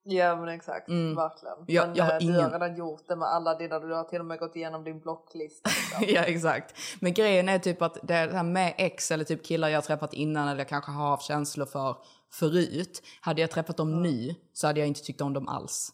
[0.03, 1.57] Ja men exakt, verkligen.
[1.67, 3.95] Jag- men jag har eh, du ingen- har redan gjort det med alla dina, du
[3.95, 5.71] har till och med gått igenom din blocklista.
[5.71, 6.15] Liksom.
[6.15, 6.75] ja exakt.
[7.01, 10.49] Men grejen är typ att det här med ex eller typ killar jag träffat innan
[10.49, 11.97] eller jag kanske har haft känslor för
[12.33, 13.03] förut.
[13.21, 15.89] Hade jag träffat dem nu så hade jag inte tyckt om dem alls.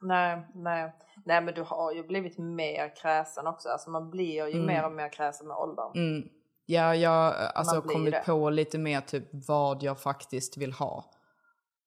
[0.00, 0.92] nej, nej.
[1.26, 3.68] Nej men du har ju blivit mer kräsen också.
[3.68, 5.92] Alltså man blir ju mer och mer kräsen med åldern.
[5.94, 6.28] Mm.
[6.66, 8.22] Ja, jag har alltså kommit det.
[8.26, 11.04] på lite mer typ vad jag faktiskt vill ha.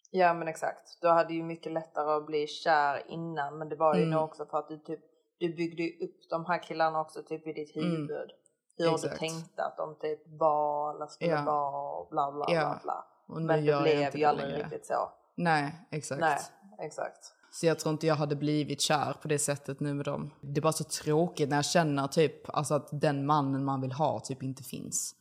[0.09, 0.97] Ja men exakt.
[1.01, 4.13] Du hade ju mycket lättare att bli kär innan men det var ju Mm.
[4.13, 4.99] nog också för att du typ
[5.39, 8.31] du byggde upp de här killarna också typ i ditt huvud.
[8.77, 8.95] Hur Mm.
[8.95, 9.13] Exakt.
[9.13, 11.43] du tänkte att de typ var eller skulle Ja.
[11.45, 12.61] vara och bla bla Ja.
[12.61, 13.05] bla bla.
[13.27, 14.63] Och Men det blev ju aldrig längre.
[14.63, 15.09] riktigt så.
[15.35, 16.21] Nej, exakt.
[16.21, 16.37] Nej,
[16.79, 17.33] exakt.
[17.51, 20.31] Så jag tror inte jag hade blivit kär på det sättet nu med dem.
[20.41, 23.91] Det är bara så tråkigt när jag känner typ alltså att den mannen man vill
[23.91, 25.15] ha typ inte finns.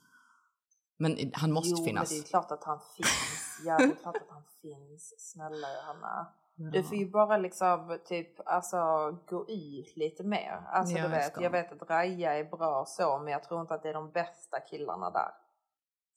[0.97, 2.11] Men han måste jo, finnas.
[2.11, 3.61] men det är klart att han finns.
[3.65, 5.15] Ja, det är klart att han finns.
[5.19, 6.27] Snälla Johanna.
[6.59, 8.77] Du får ju bara liksom typ alltså
[9.27, 10.63] gå ut lite mer.
[10.69, 11.43] Alltså Ja, du jag vet, ska.
[11.43, 14.11] jag vet att Raja är bra så men jag tror inte att det är de
[14.11, 15.29] bästa killarna där.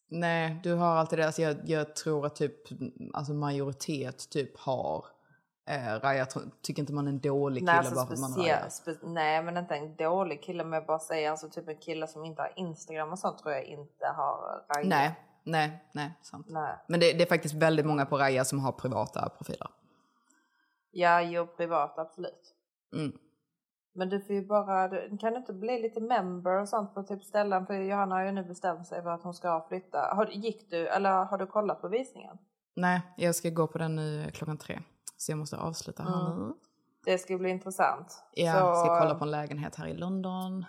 [0.07, 1.25] Nej, du har alltid det.
[1.25, 2.55] Alltså jag, jag tror att typ
[3.13, 5.05] alltså majoritet typ har
[5.78, 6.17] Raja.
[6.17, 6.28] Jag
[6.61, 9.43] tycker inte man är en dålig kille Nej, alltså bara för att man har nej
[9.43, 12.41] men inte en dålig kille men jag bara säger alltså typ en kille som inte
[12.41, 14.89] har Instagram och sånt tror jag inte har Raja.
[14.89, 16.45] Nej, nej, nej, sant.
[16.49, 16.76] Nej.
[16.88, 19.67] Men det, det är faktiskt väldigt många på Raja som har privata profiler.
[20.91, 22.55] Ja, jo privat absolut.
[22.95, 23.11] Mm.
[23.93, 27.03] Men du får ju bara, du, kan du inte bli lite member och sånt på
[27.03, 27.65] typ ställen?
[27.65, 29.99] För Johanna har ju nu bestämt sig för att hon ska flytta.
[30.15, 32.38] Har, gick du, eller har du kollat på visningen?
[32.76, 34.80] Nej, jag ska gå på den nu klockan tre.
[35.22, 36.47] Så jag måste avsluta här Mm.
[36.47, 36.53] nu.
[37.05, 38.24] Det ska bli intressant.
[38.34, 40.65] Ja, Så- ska kolla på en lägenhet här i London.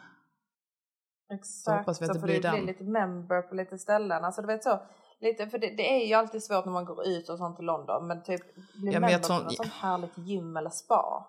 [1.42, 2.66] Så hoppas Exakt, vi att det får blir du bli den.
[2.66, 4.24] lite member på lite ställen.
[4.24, 4.80] Alltså du vet så,
[5.20, 7.62] lite, för det, det är ju alltid svårt när man går ut och sånt i
[7.62, 8.06] London.
[8.06, 11.26] Men typ bli Ja, jag member tror- på något sånt härligt gym eller spa.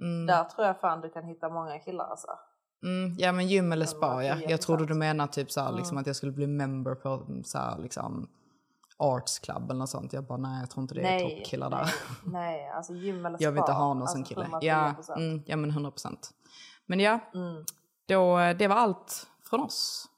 [0.00, 0.26] Mm.
[0.26, 2.28] Där tror jag fan du kan hitta många killar alltså.
[2.82, 4.36] Mm, ja men gym eller Det spa ja.
[4.48, 6.00] Jag trodde du menar typ så här, liksom Mm.
[6.00, 8.28] att jag skulle bli member på så här, liksom
[8.98, 10.12] Arts Club eller något sånt.
[10.12, 11.92] Jag bara nej jag tror inte det är Nej, toppkillar nej, där.
[12.32, 13.44] Nej, alltså gym eller spa.
[13.44, 14.46] Jag vill inte ha någon sån alltså, kille.
[14.46, 14.58] 110%.
[14.62, 16.30] Ja, mm, ja men 100 procent.
[16.86, 17.64] Men ja, Mm.
[18.06, 20.08] då, det var allt från oss.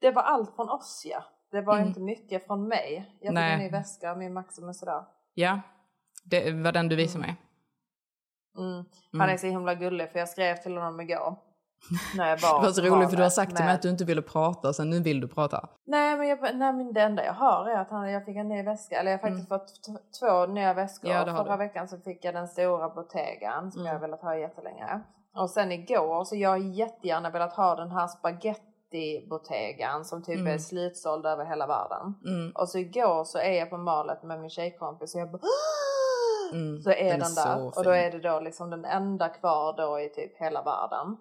[0.00, 1.24] Det var allt från oss ja.
[1.50, 1.88] Det var Mm.
[1.88, 3.16] inte mycket från mig.
[3.20, 3.52] Jag fick Nej.
[3.52, 5.04] en ny väska, min Maximus sådär.
[5.34, 5.60] Ja,
[6.24, 7.36] det var den du visade mig.
[8.58, 8.84] Mm.
[9.12, 11.36] Han är så himla gullig för jag skrev till honom igår.
[12.16, 13.82] När jag Det var var så roligt för du har sagt till mig med- att
[13.82, 15.68] du inte ville prata och sen nu vill du prata.
[15.86, 18.48] Nej men, jag, nej men det enda jag har är att han, jag fick en
[18.48, 19.00] ny väska.
[19.00, 21.10] Eller jag har faktiskt fått t- två nya väskor.
[21.10, 21.28] Mm.
[21.28, 21.58] Ja, Förra du.
[21.58, 23.86] veckan så fick jag den stora Bottegan som Mm.
[23.86, 25.00] jag har velat ha jättelänge.
[25.36, 30.48] Och sen igår så jag har jättegärna velat ha den här spaghetti Bottegan som typ
[30.48, 32.14] är slutsåld över hela världen.
[32.26, 32.52] Mm.
[32.54, 35.42] Och så igår så är jag på malet med min tjejkompis och jag bara
[36.52, 36.82] Mm.
[36.82, 39.74] Så är Den den, är där och då är det då liksom den enda kvar
[39.76, 41.16] då i typ hela världen.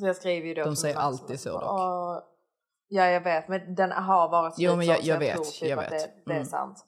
[0.00, 1.62] Så jag skriver ju då De säger alltid så dock.
[1.72, 2.18] "Åh."
[2.90, 5.68] Ja jag vet men den har varit Jo, men jag- så jag vet, tror typ
[5.70, 6.02] jag att vet.
[6.02, 6.44] Det, det är Mm.
[6.48, 6.84] sant.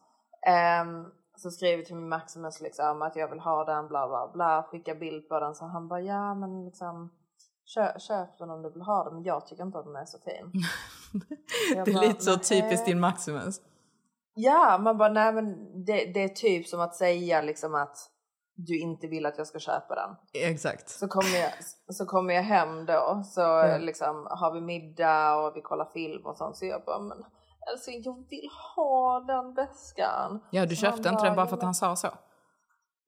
[0.46, 1.04] Ehm,
[1.36, 4.62] så skriver jag till min Maximus liksom att jag vill ha den bla bla bla.
[4.62, 7.10] Skicka bild på den så han bara ja men liksom
[7.64, 10.04] köp, köp den om du vill ha den men jag tycker inte att den är
[10.04, 10.52] så fin.
[11.76, 13.60] Jag Det är bara, lite så typiskt din Maximus.
[14.34, 17.96] Ja, man bara nej men det, det är typ som att säga liksom att
[18.66, 20.16] du inte vill att jag ska köpa den.
[20.34, 20.88] Exakt.
[20.88, 21.52] Så kommer jag,
[21.94, 23.80] så kommer jag hem då så Mm.
[23.82, 27.18] liksom har vi middag och vi kollar film och sånt så jag bara men
[27.72, 30.40] alltså jag vill ha den väskan.
[30.50, 32.08] Ja, du Så köpte inte den bara "Ja, för att men-" han sa så.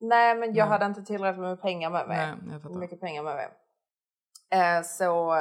[0.00, 0.72] Nej men jag Nej.
[0.72, 2.16] hade inte tillräckligt med pengar med mig.
[2.26, 2.74] Nej, jag fattar.
[2.76, 3.48] mycket pengar med mig.
[4.52, 5.34] Eh, så,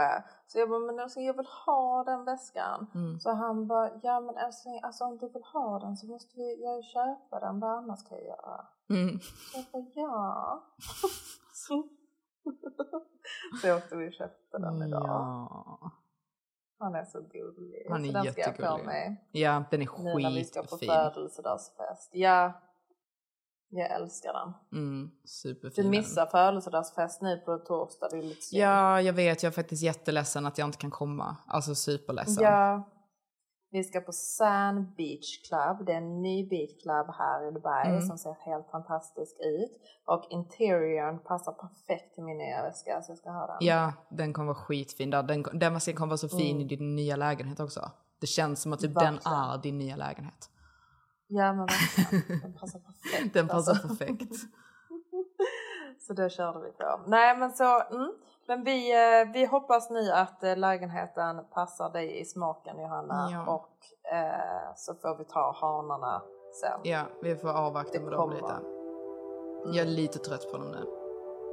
[0.48, 2.88] så jag bara, men älskling jag vill ha den väskan.
[2.96, 3.20] Mm.
[3.20, 6.64] Så han bara, ja men älskling alltså om du vill ha den så måste vi,
[6.64, 8.68] jag köpa den, vad annars ska jag göra?
[8.90, 9.20] Mm.
[9.56, 10.64] Jag bara, ja.
[11.54, 11.88] så,
[13.62, 15.04] så åkte vi och köpte den idag.
[15.08, 15.92] Ja.
[16.80, 17.88] Han är så gullig.
[17.90, 20.62] Han är så den ska jag på mig ja, den är nu när vi ska
[20.62, 20.90] på skitfin.
[20.90, 22.10] födelsedagsfest.
[22.14, 22.54] Ja,
[23.72, 24.54] jag älskar den.
[24.82, 25.84] Mm, superfin.
[25.84, 28.62] Du missar födelsedagsfest nu på torsdag, det är lite synd.
[28.64, 29.44] Ja, jag vet.
[29.44, 31.38] Jag är faktiskt jätteledsen att jag inte kan komma.
[31.48, 32.44] Alltså superledsen.
[32.44, 32.88] Ja.
[33.74, 35.86] Vi ska på Sand Beach Club.
[35.86, 38.02] Det är en ny beach club här i Dubai Mm.
[38.02, 39.72] som ser helt fantastisk ut.
[40.06, 43.58] Och interiören passar perfekt till min nya väska så jag ska ha den.
[43.60, 45.10] Ja, den kommer vara skitfin.
[45.10, 45.24] där.
[45.24, 47.92] Den, den masken kommer vara så fin i din nya lägenhet också.
[48.22, 49.20] Det känns som att typ den Mm.
[49.26, 50.50] Är din nya lägenhet.
[51.34, 52.40] Ja men verkligen.
[52.42, 53.34] Den passar perfekt.
[53.34, 53.88] Den passar alltså.
[53.88, 54.36] perfekt.
[56.08, 57.00] Så det körde vi på.
[57.08, 58.12] Nej men så, mm.
[58.48, 63.30] Men vi, eh, vi hoppas nu att eh, lägenheten passar dig i smaken Johanna.
[63.32, 63.54] Ja.
[63.54, 63.78] Och
[64.14, 66.22] eh, så får vi ta hanarna
[66.62, 66.80] sen.
[66.84, 68.36] Ja, vi får avvakta Det med dem kommer.
[68.36, 68.54] lite.
[69.78, 70.86] Jag är lite trött på dem nu.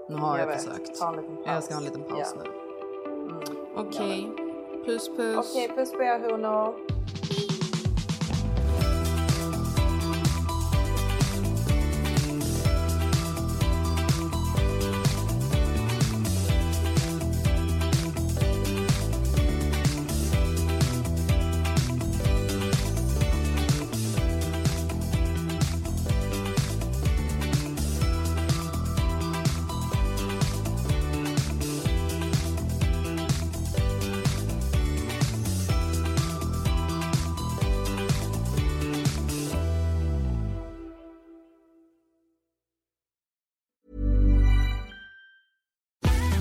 [0.09, 0.63] Nu har jag, vet.
[0.63, 1.01] försökt.
[1.47, 2.43] Jag ska ha en liten paus Ja.
[2.43, 2.51] nu.
[3.31, 3.43] Mm.
[3.77, 4.33] Okej.
[4.85, 5.51] Puss puss.
[5.55, 6.75] Okej, puss på er honor.